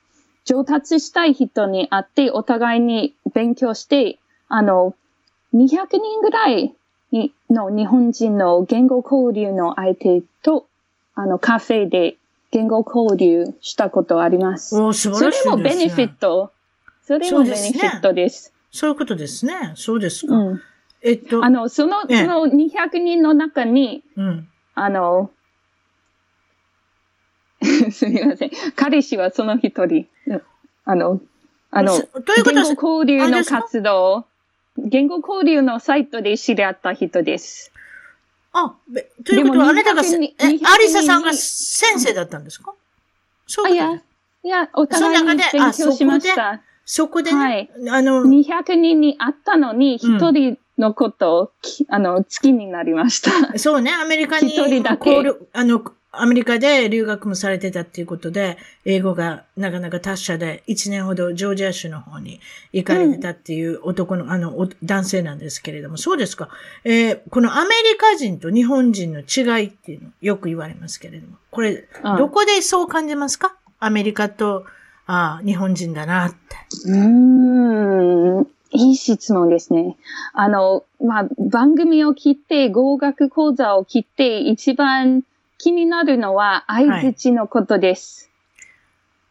[0.45, 4.95] 上達したい人に会って、お互いに勉強して、あの、
[5.53, 6.73] 200人ぐらい
[7.11, 10.65] にの日本人の言語交流の相手と、
[11.15, 12.17] あの、カフェで
[12.51, 14.79] 言語交流したことあります。
[14.79, 15.51] おー素それ晴らしいですね。
[15.51, 16.51] もベネフィット。
[17.03, 18.53] それもベネフィットです。
[18.71, 19.73] そういうことですね。
[19.75, 20.35] そうですか。
[20.35, 20.61] うん。
[21.01, 24.47] えっとあ、の、その、ええその200人の中に、うん。
[24.75, 25.31] あの、
[27.91, 28.51] すみません。
[28.75, 30.07] 彼氏はその一人。
[30.85, 31.19] あの、
[31.71, 32.55] あの、そということ？
[32.55, 34.25] は言語交流の活動、
[34.77, 37.71] 言語交流のサイトで知り合った人です。
[38.53, 39.59] あ、べということ？
[39.59, 42.73] は、あなたがせ、200え、人アリサさんが先生だったんですか？
[43.47, 44.01] そうあ、いや、
[44.43, 46.61] いや、お互いに勉強しました。
[46.85, 53.57] そこでね、はいあの、200人に会ったのに、うん一人のことをき、あの、好きになりました。
[53.57, 55.83] そうね、アメリカに、一人だけあの、
[56.21, 62.39] アメリカで留学もされてたっていうことで、英語がなかなか達者で、1年ほどジョージア州の方に
[62.73, 66.49] 行かれてたっていう男の、あの、お男性なんですけれども、そうですか。
[66.83, 73.55] えーこのアメリカ人と日本人の違いっていうの、よく言われますけれども、これ、うんどこでそう感じますか？
[73.79, 74.65] アメリカと、
[75.05, 76.37] ああ、日本人だなって。
[76.85, 79.95] うーん、いい質問ですね。
[80.33, 85.23] あの、まあ、番組を聞いて、語学講座を聞いて、一番
[85.57, 88.29] 気になるのは、相槌のことです。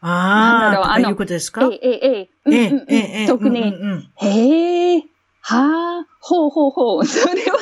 [0.03, 1.63] なんああ、だろうあのいうことですか？
[1.65, 5.03] ええ、ええ、うんええうんうんええええ特に、うんうんうんへえ、
[5.41, 7.05] はあ、ほうほうほう。
[7.07, 7.59] それは、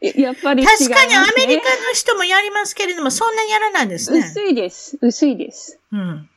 [0.00, 0.68] やっぱりね。
[0.68, 4.20] 確かにアメリカの人もやりますけれども、そんなにやらないですね。
[4.20, 4.98] 薄いです。
[5.00, 5.78] 薄いです。
[5.92, 6.28] うん。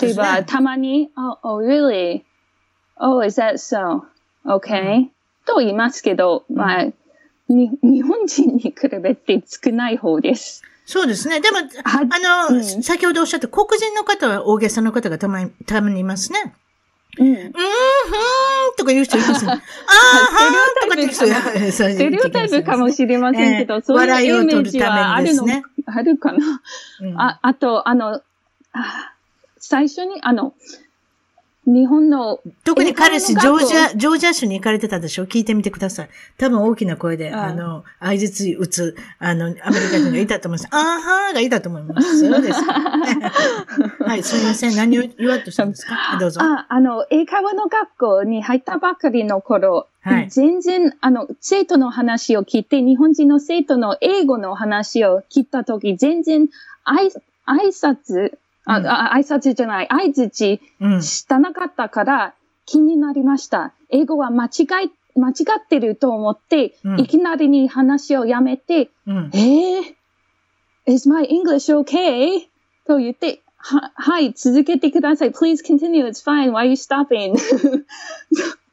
[0.00, 2.22] 例えば、たまに、oh, oh, really?
[2.96, 4.02] Oh, is that so?
[4.46, 5.08] Okay?、
[5.46, 6.86] と言いますけど、まあ、
[7.48, 10.62] に日本人に比べて少ない方です。
[10.86, 11.40] そうですね。
[11.40, 16.54] でも、はあの、うん先ほどおっしゃった黒人の方は大げさな方がたまに、たまにいますね。
[17.18, 17.26] うん。
[17.26, 17.52] うーん、ふーん
[18.76, 19.52] とか言う人いますね。
[19.52, 21.26] あーはーんとかって言う人
[21.66, 26.62] いステレオタイプかもしれませんけど、ええそういうイメージはあるの、ねあるかな。
[27.00, 28.20] うんあ、あと、あの、
[28.72, 29.12] あ
[29.58, 30.54] 最初に、あの、
[31.66, 35.24] 日本の、特に彼氏、ジョージア、ジョージア州に行かれてたでしょ？
[35.26, 36.08] 聞いてみてください。
[36.36, 40.68] 多分大きな声で、うんあの、相槌打つ、あの、アメリカ人がいたと思います。
[40.72, 42.18] あーはーがいたと思います。
[42.20, 42.60] そうです。
[44.04, 44.76] はい、すみません。
[44.76, 45.94] 何を言わんとしたんですか？
[45.94, 46.40] はいどうぞ。
[46.42, 56.48] あ、あの、英会話の学校に入ったばかりの頃、はい全然、あの、生徒の話を聞いて、日本人の生徒の英語の話を聞いたとき、全然、
[56.84, 57.10] あい、
[57.46, 58.32] 挨拶、
[58.64, 61.02] あ、うんあ挨拶じゃない、相づちうん。
[61.02, 62.34] したなかったから
[62.66, 63.72] 気になりました。
[63.90, 69.30] 英語は間違い、間違ってると思って、うんいきなりに話をやめて、うん。
[69.34, 72.46] えー、is my English okay?
[72.86, 75.30] と言って、は、はい、続けてください。
[75.30, 77.34] please continue, it's fine, why are you stopping?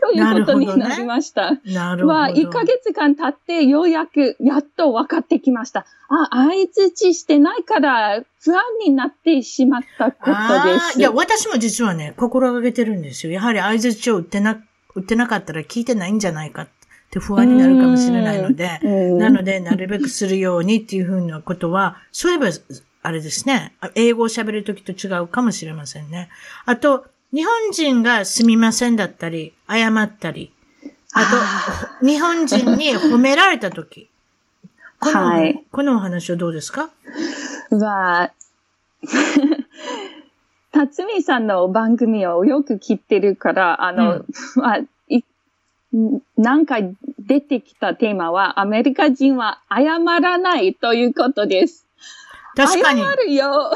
[0.00, 1.52] ということになりました。
[1.64, 2.14] なるほど。
[2.14, 5.86] は、1ヶ月間経って、ようやく、やっと分かってきました。
[6.08, 10.98] あ、相づちしてないから、不安になってしまったことであす。
[10.98, 13.32] ーいや、私も実はね、心がけてるんですよ。
[13.32, 14.60] やはり合図値を打ってな、
[14.94, 16.68] 打ってなかったら聞いてないんじゃないかっ
[17.10, 22.48] て不安になるかもしれないので、うんなので、なるべくするようにっていうふうなことは、そういえば、
[23.02, 26.28] あれですね、英語を喋るときと違うかもしれませんね。
[26.66, 30.52] あと、日本人がすみませんだったり、謝ったり、
[31.12, 31.20] あ
[32.00, 34.08] と、日本人に褒められたとき。
[35.00, 35.64] この、はい。
[35.70, 36.90] このお話はどうですか？
[37.70, 38.32] は、
[40.72, 44.24] 辰巳さんの番組をよく聞いてるから、あの、
[44.56, 44.78] まあ
[45.08, 45.22] い
[46.36, 51.86] 何回出てきたテーマは、アメリカ人は謝らないということです。
[52.56, 53.02] 確かに。
[53.02, 53.72] 謝るよ。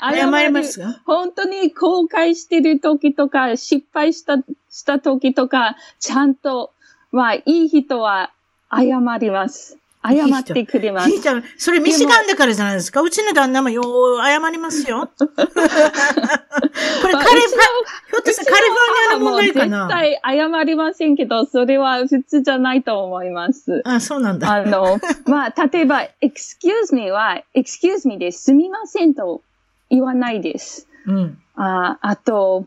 [0.00, 0.80] 謝ります？
[0.80, 0.86] よ。
[1.04, 4.38] 本当に後悔してる時とか、失敗した、
[4.70, 6.72] した時とか、ちゃんと、
[7.12, 8.32] まあ、いい人は
[8.70, 9.78] 謝ります。
[10.08, 11.20] 謝ってくれますいい。
[11.20, 13.02] じゃんそれミシガンだからじゃないですか？
[13.02, 15.10] うちの旦那もよう謝りますよ。
[15.18, 19.86] これカリフォルニアの問題かな？
[19.88, 23.82] 絶対謝りませんけど、それは普通じゃないと思います。
[23.84, 24.52] あ、そうなんだ。
[24.52, 29.42] あの、 まあ、例えば、excuse me は、excuse me ですみませんと
[29.90, 30.88] 言わないです。
[31.06, 31.38] うん。
[31.56, 32.66] ああと、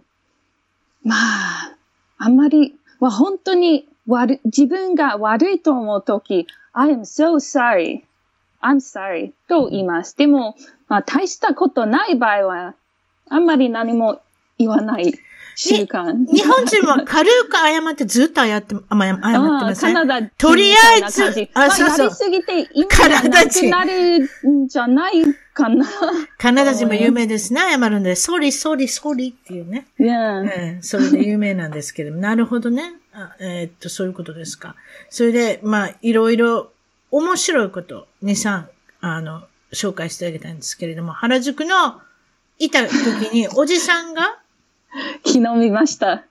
[1.03, 1.75] まあ、
[2.17, 6.47] あんまり、まあ、本当に悪自分が悪いと思うとき、
[6.79, 8.05] I am so sorry.
[8.61, 10.15] I'm sorry と言います。
[10.15, 10.55] でも、
[10.87, 12.73] まあ、大したことない場合は、
[13.27, 14.21] あんまり何も
[14.57, 15.13] 言わない
[15.57, 16.25] 習慣。
[16.31, 19.15] 日本人は軽く謝ってずっと謝って、謝ってあません。
[19.17, 25.21] あカナダ人とりあえずあ、あそうそうやりすぎて意味がなくなるんじゃない
[25.53, 25.85] かな。
[26.37, 27.59] カナダ人も有名ですね。
[27.59, 29.87] 謝るんで、ソリ、ソリ、ソリっていうね。
[29.99, 32.93] いやええそれで有名なんですけれども、なるほどね。
[33.19, 34.75] あえーっと、そういうことですか。
[35.09, 36.71] それで、まあ、いろいろ
[37.11, 38.65] 面白いこと、2、3、
[39.01, 39.43] あの、
[39.73, 42.01] 紹介してあげたんですけれども、原宿の
[42.57, 44.39] いた時に、おじさんが、
[45.25, 46.28] 昨日見ました。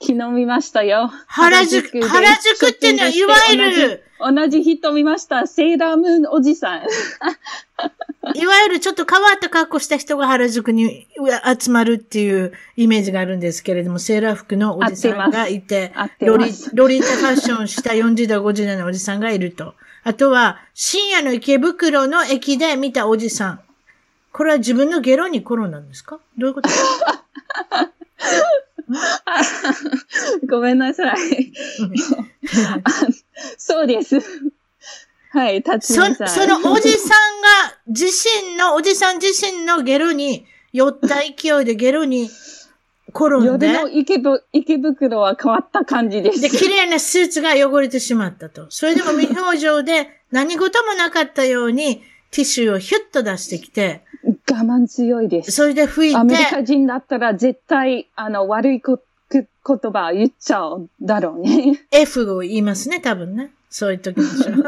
[0.00, 1.10] 昨日見ましたよ。
[1.26, 3.56] 原宿で原宿っていうのはいわゆ
[3.88, 5.46] る同じ同じ人見ました。
[5.46, 6.82] セーラームーンおじさん。
[8.34, 11.06] いわゆるちょっと変わった格好した人が原宿に
[11.60, 19.74] 集まるっていうイメージがあるんですけれども、セーラー服のおじさんがいてロリロリータファッションした40代、50代のおじさんがいると。
[20.04, 23.60] あとは、深夜の池袋の駅で見たおじさん。
[24.32, 26.18] これは自分のゲロに転んだんですか？
[26.38, 26.68] どういうこと？
[26.68, 27.24] ですか
[30.48, 31.52] ごめんなさい。
[33.58, 34.20] そうです。
[35.30, 36.28] はい、辰そ巳さん。
[36.28, 42.28] そのおじさんが自身の、おじさん自身のゲロに、酔った勢いでゲロに
[43.14, 46.40] 転ん夜で、の池ぶ池袋は変わった感じです。
[46.42, 48.66] で、綺麗なスーツが汚れてしまったと。
[48.68, 54.02] それでも無表情で何事もなかったようにティッシュをヒュッと出してきて、
[54.48, 55.50] 我慢強いです。
[55.52, 61.84] それで拭いアメリカて、人だったら絶対、あの、悪いこく言葉を言っちゃうだろうね。
[61.90, 63.50] F を言いますね、多分ね。
[63.68, 64.32] そういう時でしょ。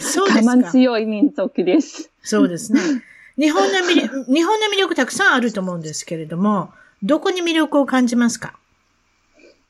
[0.00, 0.52] そう我ですか。
[0.54, 2.10] 慢強い民族です。
[2.22, 2.80] そうですね。
[3.36, 6.70] 日本の魅力、日本の魅力たくさんあると思うんですけれども、
[7.02, 8.58] どこに魅力を感じますか？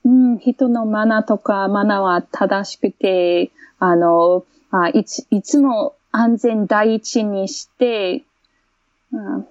[0.05, 8.25] うん、人のマナーとか、マナーは正しくて、あの、あいついつも安全第一にして、
[9.13, 9.47] うん、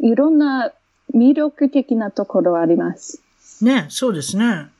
[0.00, 0.72] いろんな
[1.14, 3.22] 魅力的なところあります。
[3.62, 4.70] ね、そうですね。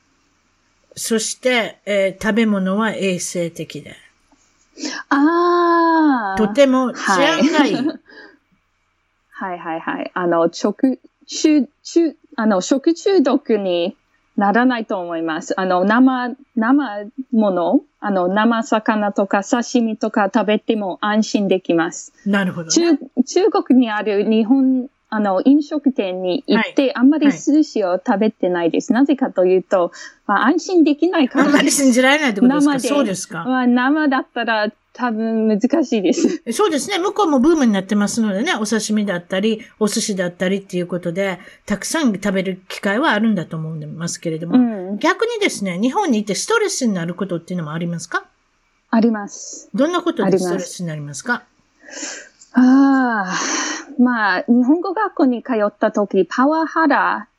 [0.93, 3.95] そして、えー食べ物は衛生的で。
[5.07, 7.75] ああとても治安がいい。
[9.31, 10.11] はいはいはい。
[10.13, 13.95] あの、食、中、中、あの、食中毒に
[14.41, 15.53] ならないと思います。
[15.59, 22.11] あの、生、生もの、あの、生魚とか刺身とか食べても安心できます。
[22.25, 22.71] なるほど、ね。
[22.71, 28.93] 中、中国にある日本、あの、飲食店に行って、あんまり寿司を食べてないです。
[28.93, 29.91] なぜかというと、
[30.25, 31.69] まあ、安心できないからあんまり。
[31.69, 32.79] 信じられないってことですか？
[32.79, 36.43] そうですか、まあ、生だったら多分難しいです。
[36.51, 36.99] そうですね。
[36.99, 44.59] 向こうもブームになってますのでね、お刺身だったり、お寿司だったりっていうことで、たくさん食べる機会はあるんだと思いますけれども、う
[44.93, 44.97] ん。
[44.97, 48.25] 逆にですね、日本にいてストレスになることっていうのもありますか？
[48.89, 49.69] あります。
[49.73, 51.43] どんなことでストレスになりますか？
[52.53, 53.33] ああ、
[53.97, 57.29] まあ、日本語学校に通った時、パワハラ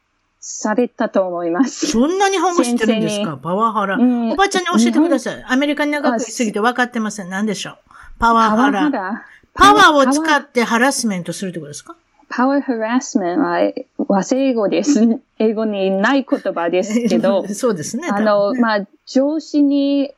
[0.44, 1.86] されたと思います。
[1.86, 3.38] そんな日本語知ってるんですか？
[3.40, 5.44] パワハラ、うんおばちゃんに教えてください。
[5.46, 7.28] アメリカに長くいすぎて分かってません。
[7.30, 7.76] 何でしょう？
[8.18, 9.24] パワハラ。
[9.54, 11.94] パワーを使ってハラスメントするってことですか？
[12.28, 13.60] パワーハラスメントは
[14.08, 15.20] 和製英語です。
[15.38, 18.08] 英語にない言葉ですけど、 そうですね。
[18.10, 20.10] あの、ねまあ、上司に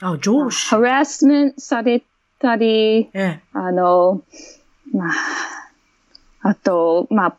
[0.00, 0.78] あ、上司ハ。
[0.78, 2.02] ラスメントされ
[2.38, 3.40] たり、ええ。
[3.52, 4.22] あの、
[4.92, 7.36] まあ、あと、まあ、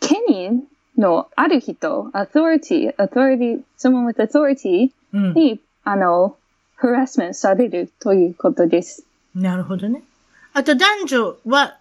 [0.00, 0.64] 権威
[0.96, 5.34] のある人、authority, authority, someone with authority うん。
[5.34, 6.36] に、あの、
[6.76, 9.04] ハラスメントされるということです。
[9.34, 10.02] なるほどね。
[10.52, 11.76] あと男女は、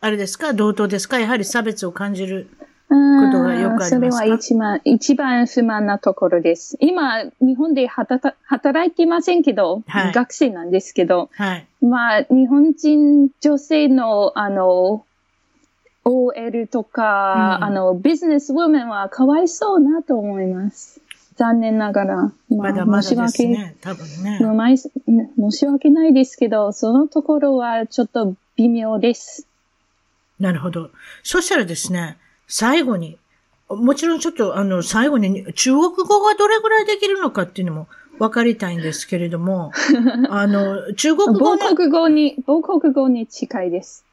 [0.00, 0.52] あれですか？
[0.52, 1.18] 同等ですか？
[1.18, 2.48] やはり差別を感じる。
[2.88, 2.94] こ
[3.32, 3.96] とがよくありますか？
[3.96, 6.76] それは一番、一番不満なところです。
[6.80, 11.66] 今、日本で働働いていませんけど、はい学生なんですけど、はい。
[11.80, 15.04] まあ、日本人女性の、あの、
[16.04, 21.00] OL とか、うんあの、ビジネスウォーメンはかわいそうなと思います。
[21.36, 22.16] 残念ながら。
[22.16, 23.76] まあ、まだまだ申し訳、ですね。
[23.80, 24.38] 多分ね。
[25.36, 29.46] 申し訳ないですけど、そのところはちょっと微妙です。
[30.38, 30.90] なるほど。
[31.22, 33.18] そしたらですね、最後に、
[33.68, 37.88] もちろんちょっとあの、最後に中国語がどれぐらいできるのかっていうのも
[38.18, 39.72] 分かりたいんですけれども、
[40.30, 44.04] あの、中国語母の国語に、母国語に近いです。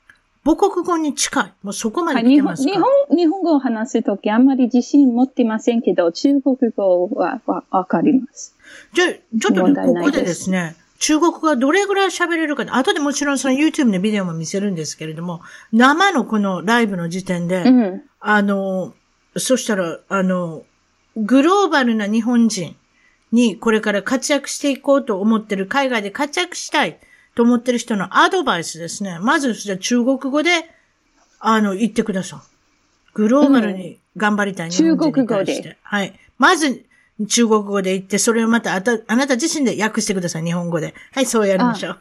[0.43, 1.53] 母国語に近い。
[1.63, 8.55] もうそこまはい、で来日本、てますか、日本、日本語を話すときあんまり自信持ってませんけど、中国語はわわかります。
[8.93, 18.03] じゃあ、ちょっとね、ここですでですね、中国語がどれぐらい喋れるか、後でもちろんその YouTube のビデオも見せるんですけれども、生のこのライブの時点で、うん。
[18.19, 18.93] あの、
[19.37, 20.63] そしたら、あの、
[21.15, 22.75] グローバルな日本人
[23.31, 26.99] にこれから活躍していこうと思ってる、海外で活躍したい
[27.41, 29.17] と思ってる人のアドバイスですね。
[29.19, 30.51] まず、じゃあ中国語で、
[31.39, 32.39] あの、言ってください。
[33.15, 35.63] グローバルに頑張りたい日本人に対して。
[35.63, 36.13] 中国語ではい。
[36.37, 36.85] まず、
[37.27, 40.93] 中国語で言って、それをまたあた、あなた自身で訳してください、日本語で。
[41.13, 41.97] はい、そうやりましょう。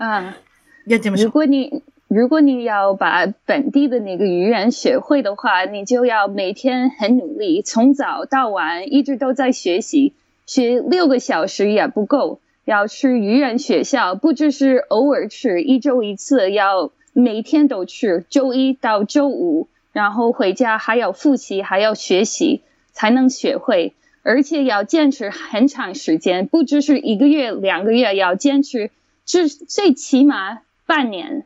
[0.00, 0.34] 啊，
[0.88, 1.30] やってみましょう。
[1.30, 10.12] 如果你如果你要把本地的那个语言学会的话，你就要每天很努力，从早到晚一直都在学习，
[10.44, 23.93] 学六个小时也不够，要去语言学校，不只是偶尔去，一周一次，要每天都去，周一到周五，然后回家还要复习，还要学习，才能学会。
[24.23, 28.89] 而且要坚持很长时间，不只是一个月、两个月，要坚持
[29.23, 31.45] 至最起码半年。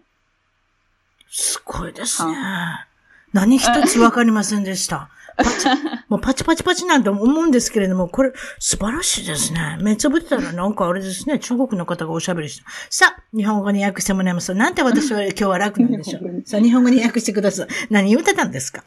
[1.29, 2.33] すごいですね。
[3.33, 5.09] 何一つわかりませんでした。
[5.36, 5.68] パチ
[6.08, 9.78] もうパチパチパチなんて思うんですけれども、これ素晴らしいですね。
[9.80, 12.64] 目つぶってたらなんかあれですね、中国の方がおしゃべりして。
[12.90, 14.54] さあ、日本語に訳してもらいます。
[14.54, 16.42] なんて私は今日は楽なんでしょう。
[16.46, 17.68] さあ、日本語に訳してください。
[17.90, 18.84] 何言ってたんですか？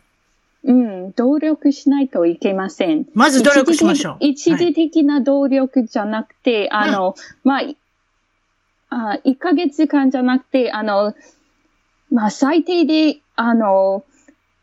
[0.64, 3.06] うん、努力しないといけません。
[3.14, 4.18] まず努力しましょう。
[4.20, 7.78] 一時的な努力じゃなくて、あの、まあ、い
[8.90, 11.14] あ、1ヶ月間じゃなくて、あの、
[12.12, 14.04] まあ、最低で、あの、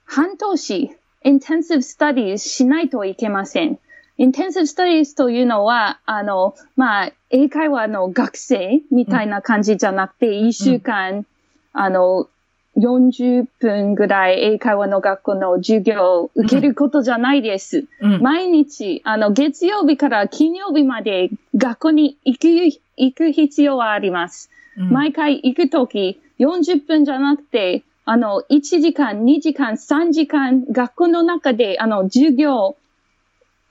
[0.04, 0.90] 半年、
[1.24, 3.78] intensive studies しないといけません。
[4.18, 11.26] intensive studies というのは、あの、まあ、英会話の学生みたいな感じじゃなくて、1週間、
[11.72, 12.28] あの、
[12.76, 17.86] 40分ぐらい英会話の学校の授業を受けることじゃないです。
[18.00, 18.20] うん。
[18.20, 22.48] 毎日、あの、月曜日から金曜日まで学校に行く、
[22.96, 24.50] 行く必要はあります。
[24.76, 32.76] うん毎回行くとき、40分じゃなくて、あの、1時間、2時間、3時間、学校の中で、あの、授業を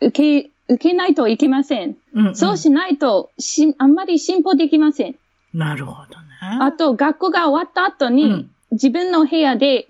[0.02, 1.98] 受け、受けないといけません。
[2.14, 5.16] うんうんそうしないと、し、あんまり進歩できません。
[5.54, 6.26] なるほどね。
[6.62, 9.88] あと、学校が終わった後に、うん自分の部屋で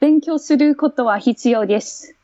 [0.00, 2.14] 勉強することは必要です。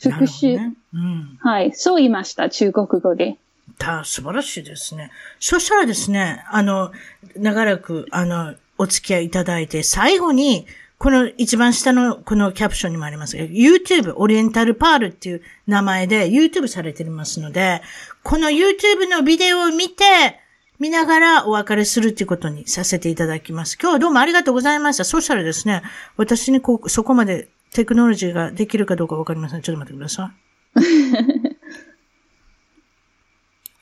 [0.00, 0.56] 復習。
[0.56, 1.38] ねうん。
[1.40, 1.72] はい。
[1.72, 2.48] そう言いました。
[2.48, 3.36] 中国語で。
[3.78, 5.10] た、素晴らしいですね。
[5.40, 6.92] そしたらですね、あの、
[7.36, 10.66] 長らく、あの、お付き合いいただいて、最後に、
[10.98, 17.82] この一番下のこのキャプションにもありますが、YouTube、オリエンタルパールっていう名前で YouTube されていますので、
[18.24, 20.40] この YouTube のビデオを見て、
[20.80, 23.78] 見ながらお別れするっていうことにさせていただきます。
[23.80, 25.04] 今日はどうもありがとうございました。
[25.04, 25.82] そしたらですね、
[26.16, 29.62] 私にこう、そこまでテクノロジーができるかどうかわかりません。
[29.62, 30.32] ちょっと待ってくださ
[30.76, 30.78] い。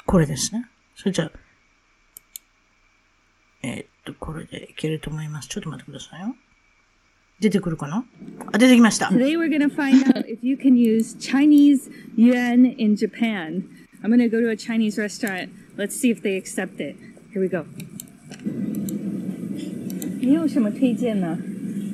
[0.07, 0.69] これですね。
[0.97, 1.31] それじゃあ、
[3.63, 5.49] えーっと、これでいけると思います。
[5.49, 6.35] ちょっと待ってくださいよ。
[7.41, 8.05] 出てくるかな
[8.53, 9.09] あ、出てきました。
[9.09, 13.65] Today we're going to find out if you can use Chinese yuan in Japan.
[14.03, 15.51] I'm going to go to a Chinese restaurant.
[15.77, 16.97] Let's see if they accept it.
[17.33, 17.67] Here we go.
[20.21, 21.39] 你有什么推荐呢？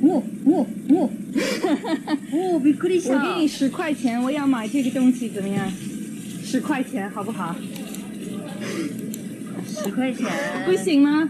[0.02, 1.10] おおお
[2.54, 5.68] おびっくりした我给你十块钱，我要买这个东西，怎么样？
[6.44, 7.54] 十块钱好不好？
[9.66, 10.26] 十块钱
[10.64, 11.28] 不行吗？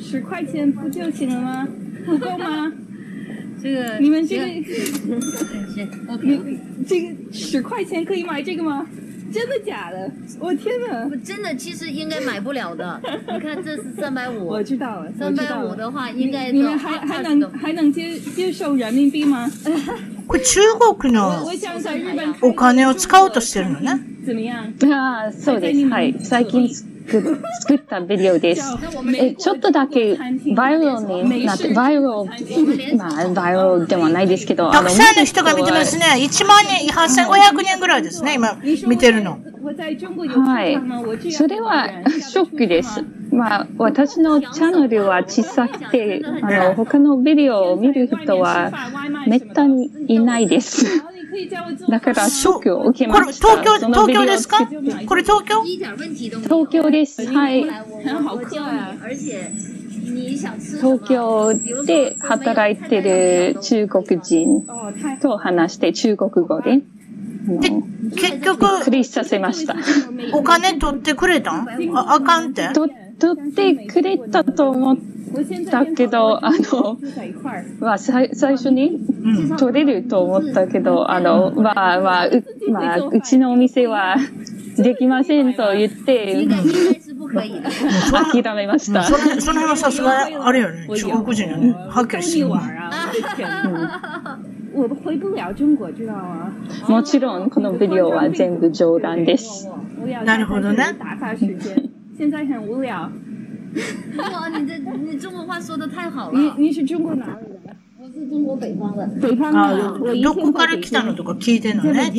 [0.00, 1.68] 十块钱不就行了吗？
[2.04, 2.72] 不够吗？
[3.62, 8.86] 这个 你们这个 是 OK 这个十块钱可以买这个吗？
[9.32, 10.10] 真的假的？
[10.38, 11.08] 我天哪！
[11.24, 13.00] 真的其实应该买不了的。
[13.32, 15.72] 你看这是三百五我，知道了，我三百知道了。
[15.72, 19.50] 五的话应该你们还还能还能接接受人民币吗？
[20.26, 23.98] これ中国の我想在日本お金を使おうとしてるのね。
[24.26, 24.74] 怎么样？
[24.80, 25.88] ああ、そうです。
[25.88, 26.14] はい。
[26.20, 26.68] 最近
[27.07, 28.63] 作作ったビデオです。
[29.17, 30.17] え、ちょっとだけ
[30.55, 32.05] バイラルになって、バイラル、
[32.97, 36.05] まあ、バイラルではないですけど、たくさんの人が見てますね。
[36.17, 39.39] 1万人、8500人ぐらいですね、今見てるの。
[39.67, 40.77] はい
[41.31, 41.89] それは
[42.21, 43.03] ショックです。
[43.31, 48.71] まあ、私のチャンネルは小さくて、あの、他のビデオを見る人は
[49.27, 51.03] めったにいないです。
[51.89, 53.61] だからショックを受けました。
[53.61, 54.67] 東京、東京ですか？
[55.07, 55.63] これ東京？
[55.63, 57.25] 東京です。
[57.27, 57.63] はい。
[60.77, 61.53] 東京
[61.85, 64.65] で働いてる中国人
[65.21, 66.81] と話して中国語で、
[67.47, 67.71] で、
[68.15, 69.75] 結局、クリスさせました。
[70.33, 71.67] お金取ってくれたん？
[71.95, 72.69] あ、あかんって？
[72.73, 72.89] と
[73.19, 74.97] 取ってくれたと思っ
[75.69, 77.85] たけど、あの、住在一块儿。
[77.85, 78.99] は最最初に
[79.57, 84.17] 取れると思ったけど、あの、まあまあ、うまあ、うちのお店は
[84.77, 86.47] できませんと言って。
[88.33, 89.03] 諦めました。
[89.03, 90.87] そのその辺はさすが、あれよね。
[90.95, 91.73] 中国人よね。
[91.73, 92.47] はっきりしてる？
[96.87, 99.67] もちろん、このビデオは全部冗談です。
[100.23, 100.95] なるほどね。
[102.17, 103.11] 现在很无聊。
[104.17, 106.55] 哇，你这你中国话说的太好你了。
[106.57, 107.31] 你是中国哪里
[107.63, 107.75] 的？
[108.01, 109.07] 我是中国北方的。
[109.21, 109.99] 北方あ的。
[110.01, 112.11] 我一どこ天到北から来たのとか聞いてんのね。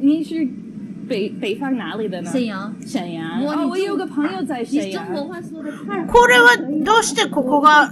[0.00, 0.48] 你是
[1.06, 2.30] 北北方哪里的呢？
[2.30, 2.74] 沈阳。
[2.86, 3.44] 沈阳。
[3.44, 5.28] 哇哦，我你有个朋友在沈你中国阳。
[5.28, 6.06] 话说的太好了。
[6.06, 7.90] これはどうしてここが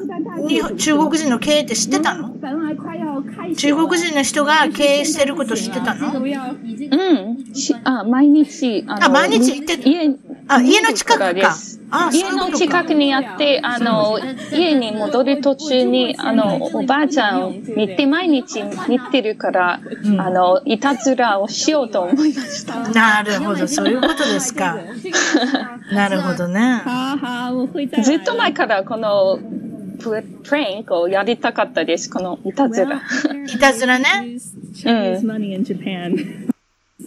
[0.48, 2.54] 日本中国人の経営って知ってたの中
[2.94, 3.22] 了
[3.86, 6.24] 国人の人が経営してること知ってたのうん。
[7.54, 9.88] しあ、毎日、ああ、毎日行ってた。
[10.48, 11.80] 家、あ、家の近くかです。
[11.90, 12.52] あ、そう家の。
[12.52, 14.18] 近くにあって、あの、
[14.52, 19.80] 家に戻る途中に、あの、おばあちゃんを見て、毎日見てるから、
[20.18, 22.88] あの、いたずらをしようと思いました。
[22.90, 24.78] なるほど、そういうことですか。
[25.92, 26.82] なるほどね。
[28.02, 29.38] ずっと前からこの、
[29.98, 33.02] ププレインクをやりたかったです、このいたずら。
[33.46, 34.38] いたずらね。
[34.84, 36.47] In Japan.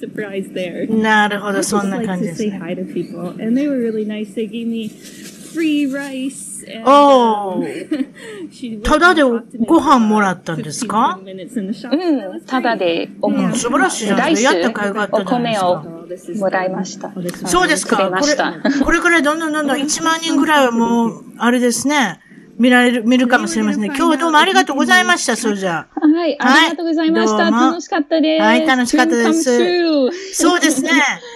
[0.02, 0.92] Surprise there.
[0.92, 2.60] なるほど、そん just な like 感じ to です say ね。
[2.60, 4.34] hi to people, and they were really nice.
[4.34, 6.66] They gave me free rice.
[6.68, 8.82] And, おー。
[8.84, 11.92] ただでご飯もらったんですか15 minutes in the shop.
[11.92, 14.54] うん、ただでおうん、素晴らしいじゃないですか。
[14.56, 16.40] やった甲斐があったおじゃないで米をすか。
[16.40, 17.12] もらいました。
[17.46, 18.10] そうですか。
[18.10, 18.36] これ、
[18.84, 22.20] これくらいどんどんどんどん1万人ぐらいはもう、あれですね。
[22.62, 23.88] 見られる、見るかもしれませんね。
[23.88, 26.08] 今日はどうもありがとうございました、それじゃあ。
[26.08, 27.50] はい、ありがとうございました。
[27.50, 28.44] 楽しかったです。
[28.44, 30.92] はい楽しかったですそうですね。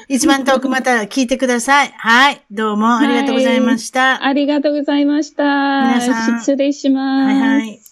[0.07, 1.93] 一番遠くまた聞いてください。
[1.97, 2.41] はい。
[2.51, 4.23] どうもありがとうございました。
[4.23, 5.43] ありがとうございました。
[5.43, 7.33] 皆さん失礼します。
[7.33, 7.84] はいはい。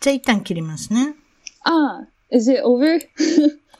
[0.00, 1.14] じゃあ一旦切りますね。
[1.62, 2.98] あ、is it over?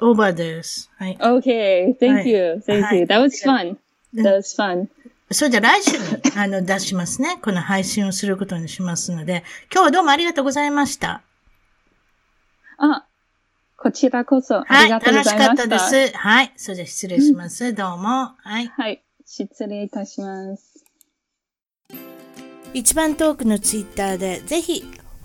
[0.03, 0.91] オーバーです。
[0.99, 1.17] はい。
[1.19, 3.05] okay, thank はい you, thank はい you.
[3.07, 3.77] That was fun.
[4.15, 4.89] うん That was fun.
[5.31, 6.05] それじゃあ来週に
[6.37, 7.39] あの出しますね。
[7.43, 11.23] この配信をすることにしますので、今日はどうもありがとうございました。
[12.77, 13.07] あ、
[13.79, 14.85] こちらこそあはい。
[14.87, 15.91] りがとうご楽しかったざいました。
[15.97, 16.17] です。
[16.19, 16.53] はい。
[16.57, 17.73] それじゃあ失礼します。
[17.73, 18.35] どうも。
[18.37, 18.67] はい。
[18.67, 20.85] はい、失礼いたします。
[22.75, 24.85] 一番トークのツイッターでぜひ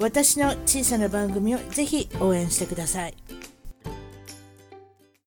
[0.00, 3.14] 私の小さな番組をぜひ応援してください。